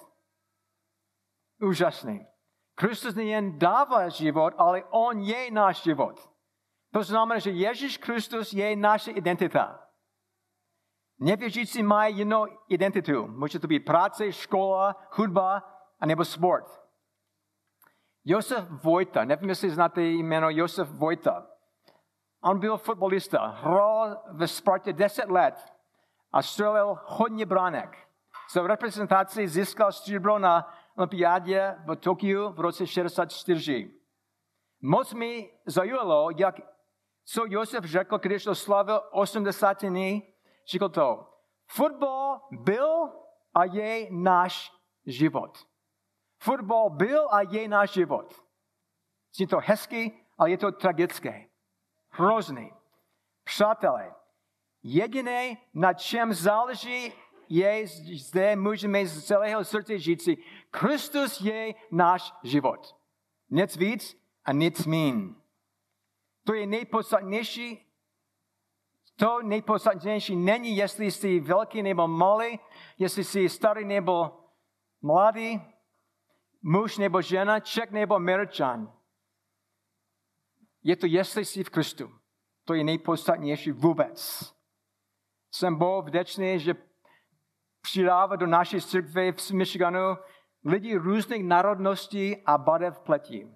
Úžasný. 1.62 2.28
Kristus 2.76 3.16
nejen 3.16 3.60
dává 3.60 4.10
život, 4.10 4.54
ale 4.58 4.84
On 4.90 5.20
je 5.20 5.52
náš 5.52 5.84
život. 5.84 6.32
To 6.94 7.04
znamená, 7.04 7.40
že 7.40 7.52
Ježíš 7.52 7.98
Kristus 7.98 8.54
je 8.54 8.76
naše 8.76 9.12
identita. 9.12 9.88
Nevěřící 11.20 11.84
mají 11.84 12.18
jinou 12.18 12.46
identitu. 12.68 13.28
Může 13.28 13.60
to 13.60 13.68
být 13.68 13.80
práce, 13.80 14.32
škola, 14.32 14.96
hudba, 15.12 15.64
anebo 16.00 16.26
sport. 16.26 16.82
Josef 18.26 18.66
Vojta, 18.84 19.26
nevím, 19.26 19.50
jestli 19.50 19.70
znáte 19.70 20.02
jméno 20.02 20.50
Josef 20.50 20.90
Vojta. 20.90 21.48
On 22.44 22.60
byl 22.60 22.78
fotbalista, 22.78 23.46
hrál 23.48 24.24
ve 24.32 24.48
Spartě 24.48 24.94
10 24.94 25.30
let 25.30 25.74
a 26.32 26.42
střelil 26.42 27.00
hodně 27.06 27.46
bránek. 27.46 28.11
Za 28.54 28.68
reprezentaci 28.68 29.48
získal 29.48 29.92
stříbro 29.92 30.40
na 30.40 30.74
olympiádě 30.96 31.76
v 31.86 31.96
Tokiu 31.96 32.50
v 32.50 32.60
roce 32.60 32.88
64. 32.88 33.92
Moc 34.82 35.14
mi 35.14 35.52
zajímalo, 35.66 36.30
jak, 36.38 36.56
co 37.26 37.46
Josef 37.48 37.86
řekl, 37.86 38.18
když 38.18 38.48
oslavil 38.48 39.02
80 39.12 39.86
dní 39.86 40.34
Řekl 40.68 40.90
to, 40.90 41.28
fotbal 41.68 42.42
byl 42.52 43.10
a 43.54 43.64
je 43.64 44.08
náš 44.12 44.72
život. 45.06 45.58
Fotbal 46.44 46.90
byl 46.90 47.28
a 47.32 47.42
je 47.42 47.68
náš 47.68 47.92
život. 47.92 48.42
Je 49.40 49.48
to 49.48 49.58
hezký, 49.64 50.26
ale 50.38 50.50
je 50.50 50.58
to 50.58 50.72
tragické. 50.72 51.48
Hrozný. 52.10 52.74
Přátelé, 53.44 54.16
jediné, 54.84 55.58
na 55.74 55.94
čem 55.94 56.34
záleží, 56.34 57.14
je, 57.52 57.88
zde 58.18 58.56
můžeme 58.56 59.06
z 59.06 59.26
celého 59.26 59.66
srdce 59.66 60.00
říci, 60.00 60.38
Kristus 60.70 61.42
je 61.42 61.76
náš 61.92 62.34
život. 62.44 62.96
Nic 63.50 63.76
víc 63.76 64.18
a 64.46 64.52
nic 64.52 64.86
mín. 64.86 65.36
To 66.46 66.54
je 66.54 66.68
nejpodstatnější 66.68 67.92
to 69.22 69.42
nejpodstatnější 69.42 70.36
není, 70.36 70.78
jestli 70.78 71.12
jsi 71.12 71.40
velký 71.40 71.84
nebo 71.84 72.08
malý, 72.08 72.60
jestli 72.98 73.24
jsi 73.24 73.50
starý 73.50 73.86
nebo 73.86 74.40
mladý, 75.02 75.62
muž 76.62 76.98
nebo 76.98 77.22
žena, 77.22 77.60
ček 77.60 77.92
nebo 77.92 78.16
američan. 78.16 78.94
Je 80.84 80.96
to, 80.96 81.06
jestli 81.06 81.46
jsi 81.46 81.64
v 81.64 81.70
Kristu. 81.70 82.12
To 82.66 82.74
je 82.74 82.84
nejpodstatnější 82.84 83.72
vůbec. 83.72 84.52
Jsem 85.52 85.76
Bohu 85.76 86.02
vděčný, 86.02 86.60
že 86.60 86.74
přidává 87.82 88.36
do 88.36 88.48
naší 88.48 88.82
církve 88.82 89.32
v 89.32 89.52
Michiganu 89.52 90.18
lidi 90.66 90.96
různých 90.96 91.44
národností 91.44 92.44
a 92.46 92.58
barev 92.58 93.00
pletí. 93.00 93.56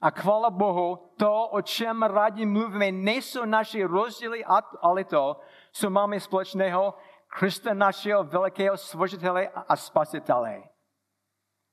A 0.00 0.10
chvala 0.10 0.50
Bohu, 0.50 1.12
to, 1.18 1.48
o 1.48 1.62
čem 1.62 2.02
rádi 2.02 2.46
mluvíme, 2.46 2.92
nejsou 2.92 3.44
naše 3.44 3.86
rozdíly, 3.86 4.44
ale 4.80 5.04
to, 5.04 5.40
co 5.72 5.90
máme 5.90 6.20
společného, 6.20 6.94
Krista 7.28 7.74
našeho 7.74 8.24
velkého 8.24 8.76
stvořitele 8.76 9.48
a 9.48 9.76
spasitele. 9.76 10.62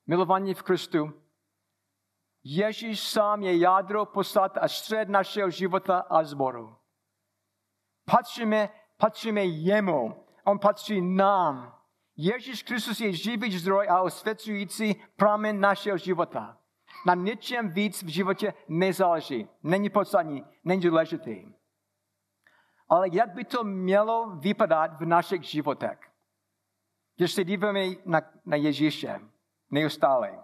Milovaní 0.07 0.53
v 0.53 0.63
Kristu, 0.63 1.13
Ježíš 2.43 2.99
sám 3.09 3.43
je 3.43 3.57
jádro, 3.57 4.05
poslat 4.05 4.57
a 4.57 4.67
střed 4.67 5.09
našeho 5.09 5.49
života 5.49 5.99
a 5.99 6.23
zboru. 6.23 6.75
Patříme, 8.05 8.69
patříme 8.97 9.45
jemu, 9.45 10.22
on 10.45 10.59
patří 10.59 11.01
nám. 11.01 11.75
Ježíš 12.17 12.63
Kristus 12.63 12.99
je 12.99 13.13
živý 13.13 13.57
zdroj 13.57 13.87
a 13.89 14.01
osvěcující 14.01 14.95
pramen 15.15 15.59
našeho 15.59 15.97
života 15.97 16.57
na 17.05 17.15
ničem 17.15 17.69
víc 17.69 18.03
v 18.03 18.07
životě 18.07 18.53
nezáleží. 18.67 19.49
Není 19.63 19.89
podstatný, 19.89 20.45
není 20.63 20.81
důležitý. 20.81 21.53
Ale 22.89 23.07
jak 23.11 23.29
by 23.29 23.45
to 23.45 23.63
mělo 23.63 24.35
vypadat 24.35 24.99
v 24.99 25.05
našich 25.05 25.43
životech? 25.43 25.99
Když 27.17 27.31
se 27.31 27.43
díváme 27.43 27.85
na, 28.05 28.21
na 28.45 28.55
Ježíše 28.55 29.19
neustále. 29.71 30.43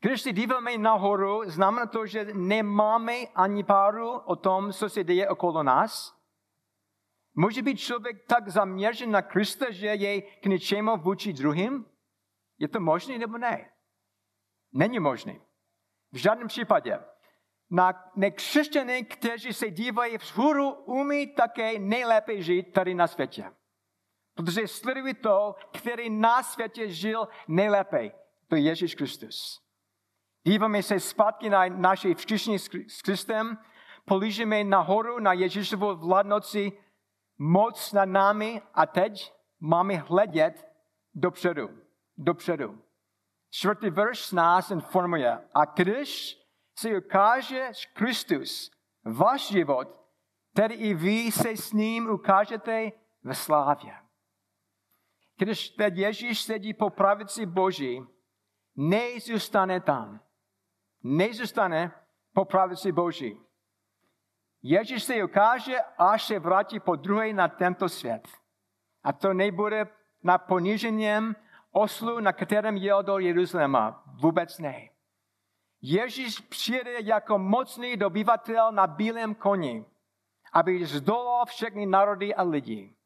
Když 0.00 0.22
se 0.22 0.32
díváme 0.32 0.78
nahoru, 0.78 1.42
znamená 1.44 1.86
to, 1.86 2.06
že 2.06 2.26
nemáme 2.32 3.12
ani 3.34 3.64
páru 3.64 4.10
o 4.10 4.36
tom, 4.36 4.72
co 4.72 4.88
se 4.88 5.04
děje 5.04 5.28
okolo 5.28 5.62
nás. 5.62 6.21
Může 7.34 7.62
být 7.62 7.76
člověk 7.76 8.26
tak 8.26 8.48
zaměřen 8.48 9.10
na 9.10 9.22
Krista, 9.22 9.70
že 9.70 9.86
je 9.86 10.22
k 10.22 10.46
něčemu 10.46 10.96
vůči 10.96 11.32
druhým? 11.32 11.86
Je 12.58 12.68
to 12.68 12.80
možné 12.80 13.18
nebo 13.18 13.38
ne? 13.38 13.70
Není 14.72 14.98
možné. 15.00 15.40
V 16.12 16.16
žádném 16.16 16.48
případě. 16.48 16.98
Na 17.70 18.12
nekřesťany, 18.16 19.04
kteří 19.04 19.52
se 19.52 19.70
dívají 19.70 20.18
vzhůru, 20.18 20.70
umí 20.70 21.34
také 21.34 21.78
nejlépe 21.78 22.42
žít 22.42 22.72
tady 22.72 22.94
na 22.94 23.06
světě. 23.06 23.44
Protože 24.34 24.68
sledují 24.68 25.14
to, 25.14 25.54
který 25.78 26.10
na 26.10 26.42
světě 26.42 26.88
žil 26.88 27.28
nejlépe. 27.48 28.10
To 28.48 28.56
je 28.56 28.62
Ježíš 28.62 28.94
Kristus. 28.94 29.62
Díváme 30.44 30.82
se 30.82 31.00
zpátky 31.00 31.50
na 31.50 31.66
naše 31.66 32.14
všichni 32.14 32.58
s 32.88 33.02
Kristem, 33.02 33.58
polížíme 34.04 34.64
nahoru 34.64 35.20
na 35.20 35.32
Ježíšovu 35.32 35.96
vládnoci, 35.96 36.72
moc 37.42 37.92
na 37.92 38.04
námi 38.04 38.62
a 38.74 38.86
teď 38.86 39.34
máme 39.60 39.96
hledět 39.96 40.68
dopředu. 41.14 41.70
Dopředu. 42.16 42.82
Čtvrtý 43.50 43.90
verš 43.90 44.32
nás 44.32 44.70
informuje. 44.70 45.48
A 45.54 45.64
když 45.64 46.38
se 46.78 46.98
ukáže 46.98 47.70
Kristus, 47.92 48.70
váš 49.04 49.48
život, 49.48 50.00
tedy 50.54 50.74
i 50.74 50.94
vy 50.94 51.32
se 51.32 51.56
s 51.56 51.72
ním 51.72 52.10
ukážete 52.10 52.92
ve 53.22 53.34
slávě. 53.34 53.94
Když 55.36 55.70
teď 55.70 55.96
Ježíš 55.96 56.42
sedí 56.42 56.74
po 56.74 56.90
pravici 56.90 57.46
Boží, 57.46 58.06
nezůstane 58.76 59.80
tam. 59.80 60.20
Nezůstane 61.02 61.92
po 62.34 62.44
pravici 62.44 62.92
Boží. 62.92 63.40
Ježíš 64.62 65.02
se 65.02 65.24
ukáže, 65.24 65.76
až 65.98 66.26
se 66.26 66.38
vrátí 66.38 66.80
po 66.80 66.96
druhé 66.96 67.32
na 67.32 67.48
tento 67.48 67.88
svět. 67.88 68.28
A 69.04 69.12
to 69.12 69.34
nebude 69.34 69.88
na 70.22 70.38
ponížením 70.38 71.36
oslu, 71.70 72.20
na 72.20 72.32
kterém 72.32 72.76
jel 72.76 73.02
do 73.02 73.18
Jeruzaléma. 73.18 74.04
Vůbec 74.06 74.58
ne. 74.58 74.88
Ježíš 75.80 76.40
přijede 76.40 77.00
jako 77.00 77.38
mocný 77.38 77.96
dobyvatel 77.96 78.72
na 78.72 78.86
bílém 78.86 79.34
koni, 79.34 79.86
aby 80.52 80.86
zdolal 80.86 81.46
všechny 81.46 81.86
národy 81.86 82.34
a 82.34 82.42
lidi. 82.42 82.96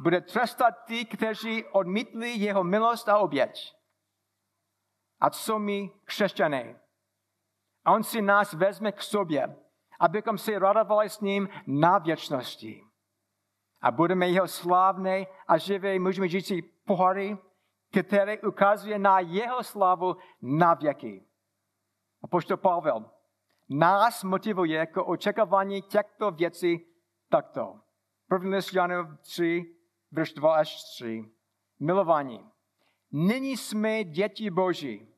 Bude 0.00 0.20
trestat 0.20 0.74
ty, 0.84 1.04
kteří 1.04 1.64
odmítli 1.64 2.30
jeho 2.30 2.64
milost 2.64 3.08
a 3.08 3.18
oběť. 3.18 3.76
A 5.20 5.30
co 5.30 5.58
my, 5.58 5.90
křesťané? 6.04 6.80
A 7.84 7.92
on 7.92 8.02
si 8.02 8.22
nás 8.22 8.52
vezme 8.52 8.92
k 8.92 9.02
sobě, 9.02 9.56
abychom 10.00 10.38
se 10.38 10.58
radovali 10.58 11.08
s 11.08 11.20
ním 11.20 11.48
na 11.66 11.98
věčnosti. 11.98 12.84
A 13.80 13.90
budeme 13.90 14.28
jeho 14.28 14.48
slávné 14.48 15.26
a 15.48 15.58
živé, 15.58 15.98
můžeme 15.98 16.28
říct 16.28 16.46
si, 16.46 16.62
pohary, 16.62 17.38
které 17.90 18.38
ukazuje 18.38 18.98
na 18.98 19.20
jeho 19.20 19.62
slavu 19.62 20.16
na 20.42 20.74
věky. 20.74 21.26
A 22.22 22.26
pošto 22.26 22.56
Pavel, 22.56 23.10
nás 23.68 24.24
motivuje 24.24 24.86
k 24.86 25.02
očekávání 25.02 25.82
těchto 25.82 26.30
věcí 26.30 26.86
takto. 27.28 27.80
První 28.28 28.54
list 28.54 28.74
Janu 28.74 29.16
3, 29.22 29.76
verš 30.10 30.32
2 30.32 30.54
až 30.54 30.82
3. 30.82 31.24
Milování. 31.80 32.50
Nyní 33.12 33.56
jsme 33.56 34.04
děti 34.04 34.50
Boží. 34.50 35.14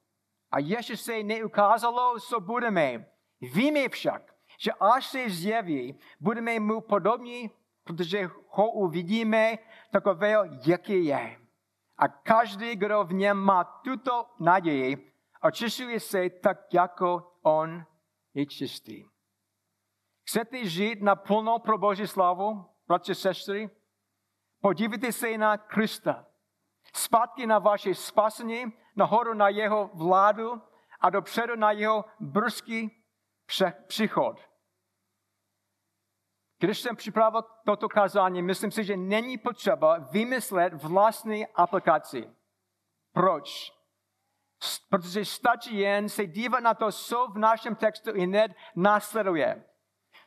A 0.51 0.59
ještě 0.59 0.97
se 0.97 1.23
neukázalo, 1.23 2.21
co 2.21 2.41
budeme. 2.41 3.07
Víme 3.41 3.89
však, 3.89 4.32
že 4.63 4.73
až 4.81 5.07
se 5.07 5.31
zjeví, 5.31 5.99
budeme 6.21 6.61
mu 6.61 6.81
podobní, 6.81 7.51
protože 7.85 8.31
ho 8.49 8.71
uvidíme 8.71 9.59
takového, 9.91 10.45
jaký 10.67 11.05
je. 11.05 11.39
A 11.99 12.09
každý, 12.09 12.77
kdo 12.77 13.05
v 13.05 13.13
něm 13.13 13.37
má 13.37 13.65
tuto 13.65 14.27
naději, 14.41 15.13
očišťuje 15.43 16.01
se 16.01 16.31
tak, 16.31 16.75
jako 16.75 17.33
on 17.43 17.85
je 18.35 18.47
čistý. 18.47 19.05
Chcete 20.29 20.67
žít 20.67 21.03
naplno 21.03 21.59
pro 21.59 21.79
Boží 21.79 22.07
slavu, 22.07 22.65
bratři, 22.89 23.15
sestry? 23.15 23.71
Podívejte 24.61 25.13
se 25.13 25.39
na 25.39 25.57
Krista. 25.57 26.27
Zpátky 26.95 27.47
na 27.47 27.59
vaše 27.59 27.95
spasení, 27.95 28.73
nahoru 28.97 29.35
na 29.35 29.49
jeho 29.49 29.91
vládu 29.95 30.63
a 31.01 31.11
dopředu 31.11 31.57
na 31.57 31.73
jeho 31.73 32.05
brzký 32.21 33.03
příchod. 33.87 34.52
Když 36.63 36.81
jsem 36.81 36.97
připravil 36.97 37.43
toto 37.65 37.89
kázání, 37.89 38.43
myslím 38.43 38.71
si, 38.71 38.85
že 38.85 38.97
není 38.97 39.39
potřeba 39.39 39.99
vymyslet 39.99 40.73
vlastní 40.73 41.47
aplikaci. 41.47 42.31
Proč? 43.13 43.73
Protože 44.89 45.25
stačí 45.25 45.79
jen 45.79 46.09
se 46.09 46.27
dívat 46.27 46.61
na 46.61 46.75
to, 46.75 46.93
co 46.93 47.27
v 47.27 47.39
našem 47.39 47.75
textu 47.75 48.11
i 48.15 48.21
hned 48.21 48.53
následuje. 48.77 49.65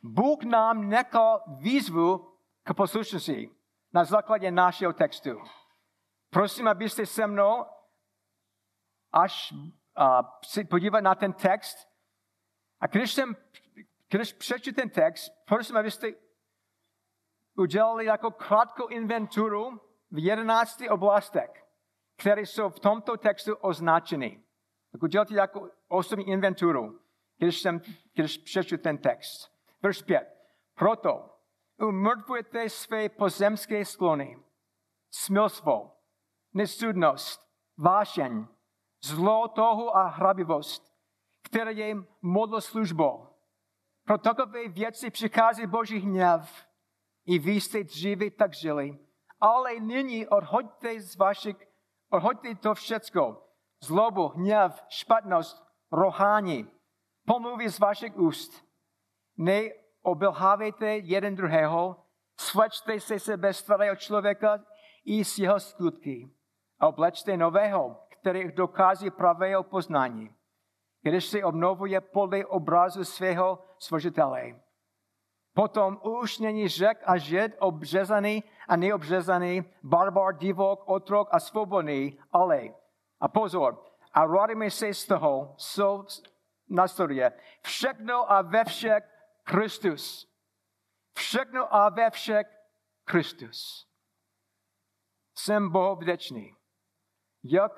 Bůh 0.02 0.42
nám 0.42 0.88
nechal 0.88 1.42
výzvu 1.58 2.38
k 2.64 2.74
poslušnosti 2.74 3.50
na 3.92 4.04
základě 4.04 4.50
našeho 4.50 4.92
textu. 4.92 5.42
Prosím, 6.30 6.68
abyste 6.68 7.06
se 7.06 7.26
mnou 7.26 7.64
až 9.12 9.52
uh, 9.52 10.64
podívat 10.70 11.00
na 11.00 11.14
ten 11.14 11.32
text. 11.32 11.88
A 12.80 12.86
když 12.86 13.12
jsem, 13.12 13.36
když 14.08 14.32
přečtu 14.32 14.72
ten 14.72 14.90
text, 14.90 15.32
prosím, 15.46 15.76
abyste 15.76 16.25
udělali 17.56 18.04
jako 18.04 18.30
krátkou 18.30 18.86
inventuru 18.86 19.80
v 20.10 20.24
jedenácti 20.24 20.88
oblastech, 20.88 21.66
které 22.16 22.42
jsou 22.42 22.68
v 22.68 22.80
tomto 22.80 23.16
textu 23.16 23.54
označeny. 23.54 24.42
Tak 24.92 25.02
udělejte 25.02 25.34
jako 25.34 25.70
osobní 25.88 26.28
inventuru, 26.28 27.00
když, 27.38 27.60
jsem, 27.60 27.80
když 28.14 28.38
přečtu 28.38 28.76
ten 28.76 28.98
text. 28.98 29.52
Verš 29.82 30.02
5. 30.02 30.36
Proto 30.74 31.30
umrtvujete 31.78 32.68
své 32.68 33.08
pozemské 33.08 33.84
sklony, 33.84 34.38
smilstvo, 35.10 35.92
nesudnost, 36.54 37.40
vášeň, 37.76 38.46
zlo 39.02 39.48
toho 39.48 39.96
a 39.96 40.06
hrabivost, 40.06 40.96
které 41.42 41.72
je 41.72 41.96
modloslužbou. 42.22 43.28
Pro 44.04 44.18
takové 44.18 44.68
věci 44.68 45.10
přichází 45.10 45.66
Boží 45.66 45.98
hněv, 45.98 46.66
i 47.26 47.38
vy 47.38 47.52
jste 47.52 47.84
dříve 47.84 48.30
tak 48.30 48.54
žili. 48.54 48.98
Ale 49.40 49.80
nyní 49.80 50.28
odhoďte 50.28 51.00
z 51.00 51.16
vašich, 51.16 51.56
odhoďte 52.10 52.54
to 52.54 52.74
všecko. 52.74 53.42
Zlobu, 53.82 54.28
hněv, 54.28 54.84
špatnost, 54.88 55.66
rohání, 55.92 56.70
pomluvy 57.26 57.68
z 57.68 57.78
vašich 57.78 58.16
úst. 58.16 58.64
Neobelhávejte 59.36 60.86
jeden 60.96 61.34
druhého, 61.34 61.96
svlečte 62.40 63.00
se 63.00 63.18
sebe 63.18 63.52
starého 63.52 63.96
člověka 63.96 64.64
i 65.04 65.24
s 65.24 65.38
jeho 65.38 65.60
skutky 65.60 66.30
a 66.78 66.88
oblečte 66.88 67.36
nového, 67.36 67.96
který 68.08 68.52
dokází 68.52 69.10
pravého 69.10 69.62
poznání, 69.62 70.34
když 71.02 71.24
se 71.24 71.44
obnovuje 71.44 72.00
podle 72.00 72.46
obrazu 72.46 73.04
svého 73.04 73.58
svožitele 73.78 74.65
Potom 75.56 76.00
už 76.02 76.38
není 76.38 76.68
řek 76.68 77.02
a 77.04 77.16
žid, 77.16 77.56
obřezaný 77.58 78.44
a 78.68 78.76
neobřezaný, 78.76 79.64
barbar, 79.82 80.36
divok, 80.36 80.82
otrok 80.86 81.28
a 81.32 81.40
svobodný, 81.40 82.18
ale, 82.32 82.62
a 83.20 83.28
pozor, 83.28 83.84
a 84.12 84.26
radíme 84.26 84.70
se 84.70 84.94
z 84.94 85.06
toho, 85.06 85.54
co 85.56 86.06
následuje. 86.68 87.32
Všechno 87.62 88.32
a 88.32 88.42
ve 88.42 88.64
všech 88.64 89.04
Kristus. 89.44 90.28
Všechno 91.16 91.74
a 91.74 91.88
ve 91.88 92.10
všech 92.10 92.46
Kristus. 93.04 93.88
Jsem 95.34 95.70
Bohu 95.70 95.96
vděčný, 95.96 96.56
jak 97.44 97.72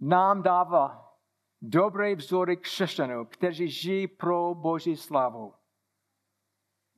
nám 0.00 0.42
dává 0.42 1.14
dobré 1.62 2.14
vzory 2.14 2.56
křesťanů, 2.56 3.26
kteří 3.26 3.70
žijí 3.70 4.06
pro 4.06 4.54
Boží 4.54 4.96
slavu. 4.96 5.54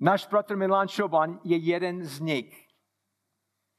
Náš 0.05 0.27
bratr 0.27 0.57
Milan 0.57 0.89
Šoban 0.89 1.41
je 1.45 1.57
jeden 1.57 2.05
z 2.05 2.21
nich. 2.21 2.69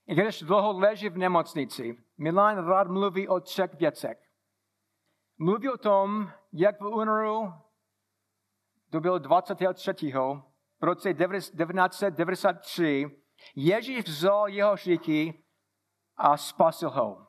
I 0.07 0.15
když 0.15 0.41
dlouho 0.41 0.79
leží 0.79 1.09
v 1.09 1.17
nemocnici, 1.17 2.03
Milan 2.17 2.67
rád 2.67 2.87
mluví 2.87 3.27
o 3.27 3.39
třech 3.39 3.73
věcech. 3.73 4.17
Mluví 5.37 5.69
o 5.69 5.77
tom, 5.77 6.31
jak 6.53 6.81
v 6.81 6.87
únoru, 6.87 7.53
to 8.89 8.99
bylo 8.99 9.19
23. 9.19 9.93
v 10.79 10.83
roce 10.83 11.13
1993, 11.13 13.21
Ježíš 13.55 14.05
vzal 14.05 14.49
jeho 14.49 14.75
říky 14.75 15.43
a 16.17 16.37
spasil 16.37 16.89
ho. 16.89 17.27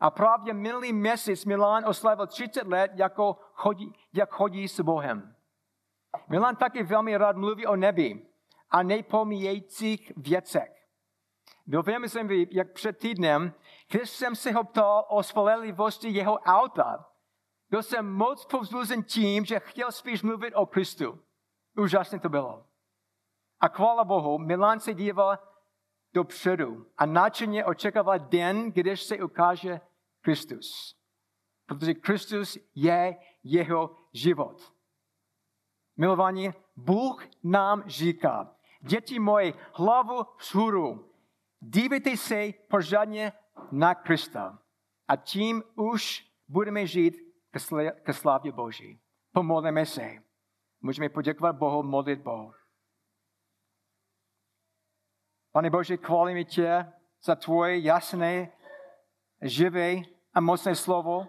A 0.00 0.10
právě 0.10 0.54
minulý 0.54 0.92
měsíc 0.92 1.44
Milan 1.44 1.84
oslavil 1.86 2.26
30 2.26 2.66
let, 2.66 2.90
jako 2.94 3.36
chodí, 3.52 3.92
jak 4.12 4.30
chodí 4.30 4.68
s 4.68 4.80
Bohem. 4.80 5.35
Milan 6.28 6.56
taky 6.56 6.82
velmi 6.82 7.16
rád 7.16 7.36
mluví 7.36 7.66
o 7.66 7.76
nebi 7.76 8.26
a 8.70 8.82
nejpomíjejících 8.82 10.12
věcech. 10.16 10.88
Dověděl 11.66 12.08
jsem, 12.08 12.30
jak 12.30 12.72
před 12.72 12.98
týdnem, 12.98 13.52
když 13.90 14.10
jsem 14.10 14.36
se 14.36 14.52
ho 14.52 14.64
ptal 14.64 15.06
o 15.08 15.22
spolehlivosti 15.22 16.08
jeho 16.08 16.34
auta, 16.38 17.06
byl 17.70 17.82
jsem 17.82 18.12
moc 18.12 18.44
povzbuzen 18.44 19.02
tím, 19.02 19.44
že 19.44 19.60
chtěl 19.60 19.92
spíš 19.92 20.22
mluvit 20.22 20.54
o 20.54 20.66
Kristu. 20.66 21.20
Úžasně 21.78 22.20
to 22.20 22.28
bylo. 22.28 22.66
A 23.60 23.68
chvála 23.68 24.04
Bohu, 24.04 24.38
Milan 24.38 24.80
se 24.80 24.94
díval 24.94 25.38
dopředu 26.14 26.86
a 26.98 27.06
nadšeně 27.06 27.64
očekával 27.64 28.18
den, 28.18 28.72
když 28.72 29.02
se 29.02 29.22
ukáže 29.22 29.80
Kristus. 30.20 30.96
Protože 31.66 31.94
Kristus 31.94 32.58
je 32.74 33.16
jeho 33.44 33.96
život. 34.12 34.75
Milovaní, 35.96 36.50
Bůh 36.76 37.24
nám 37.42 37.82
říká, 37.86 38.56
děti 38.80 39.18
moje, 39.18 39.52
hlavu 39.72 40.26
vzhůru, 40.38 41.12
dívejte 41.60 42.16
se 42.16 42.52
pořádně 42.70 43.32
na 43.72 43.94
Krista 43.94 44.58
a 45.08 45.16
tím 45.16 45.62
už 45.74 46.30
budeme 46.48 46.86
žít 46.86 47.14
ke 48.02 48.12
slávě 48.12 48.52
Boží. 48.52 49.00
Pomodlíme 49.32 49.86
se. 49.86 50.22
Můžeme 50.80 51.08
poděkovat 51.08 51.56
Bohu, 51.56 51.82
modlit 51.82 52.20
Bohu. 52.20 52.52
Pane 55.52 55.70
Bože, 55.70 55.96
chválíme 55.96 56.44
tě 56.44 56.92
za 57.22 57.34
tvoje 57.34 57.78
jasné, 57.78 58.52
živé 59.42 59.94
a 60.34 60.40
mocné 60.40 60.74
slovo. 60.74 61.26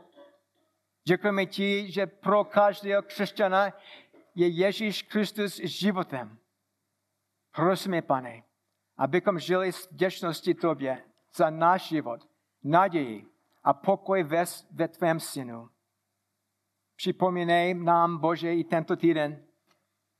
Děkujeme 1.08 1.46
ti, 1.46 1.92
že 1.92 2.08
pro 2.08 2.44
každého 2.44 3.02
křesťana 3.02 3.74
je 4.38 4.48
Ježíš 4.48 5.02
Kristus 5.02 5.56
životem. 5.56 6.38
Prosíme, 7.56 8.02
pane, 8.02 8.44
abychom 8.98 9.40
žili 9.40 9.74
s 9.74 9.92
vděčností 9.92 10.54
Tobě 10.54 11.04
za 11.36 11.50
náš 11.50 11.88
život, 11.88 12.30
naději 12.64 13.26
a 13.64 13.74
pokoj 13.74 14.24
ve, 14.24 14.46
ve 14.72 14.88
Tvém 14.88 15.20
synu. 15.20 15.70
Připomínej 16.96 17.74
nám, 17.74 18.18
Bože, 18.18 18.56
i 18.56 18.64
tento 18.64 18.96
týden, 18.96 19.44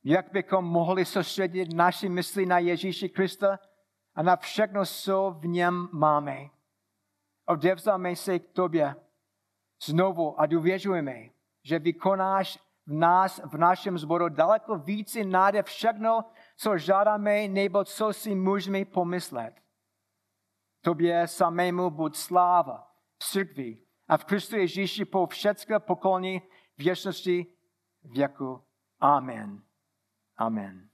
jak 0.04 0.32
bychom 0.32 0.66
mohli 0.66 1.06
soustředit 1.06 1.74
naši 1.74 2.10
mysli 2.10 2.46
na 2.46 2.60
Ježíši 2.60 3.10
Krista 3.10 3.60
a 4.16 4.22
na 4.22 4.36
všechno, 4.36 4.86
co 4.86 5.36
v 5.40 5.48
něm 5.48 5.90
máme. 5.92 6.50
Odevzdáme 7.46 8.16
se 8.16 8.40
k 8.40 8.50
Tobě 8.50 8.96
znovu 9.84 10.40
a 10.40 10.46
důvěřujeme, 10.46 11.30
že 11.64 11.80
vykonáš 11.80 12.67
v 12.88 12.94
nás, 12.94 13.42
v 13.46 13.58
našem 13.58 13.98
zboru 13.98 14.30
daleko 14.30 14.78
více 14.78 15.24
náde 15.24 15.64
všechno, 15.64 16.26
co 16.58 16.78
žádáme, 16.78 17.48
nebo 17.48 17.84
co 17.84 18.14
si 18.14 18.36
můžeme 18.36 18.86
pomyslet. 18.86 19.54
Tobě 20.82 21.28
samému 21.28 21.90
buď 21.90 22.16
sláva 22.16 22.92
v 23.18 23.24
církvi 23.24 23.82
a 24.08 24.18
v 24.18 24.26
Kristu 24.26 24.56
Ježíši 24.56 25.06
po 25.06 25.28
všechno 25.28 25.80
pokolení 25.80 26.42
věčnosti 26.78 27.46
věku. 28.04 28.64
Amen. 29.00 29.62
Amen. 30.38 30.90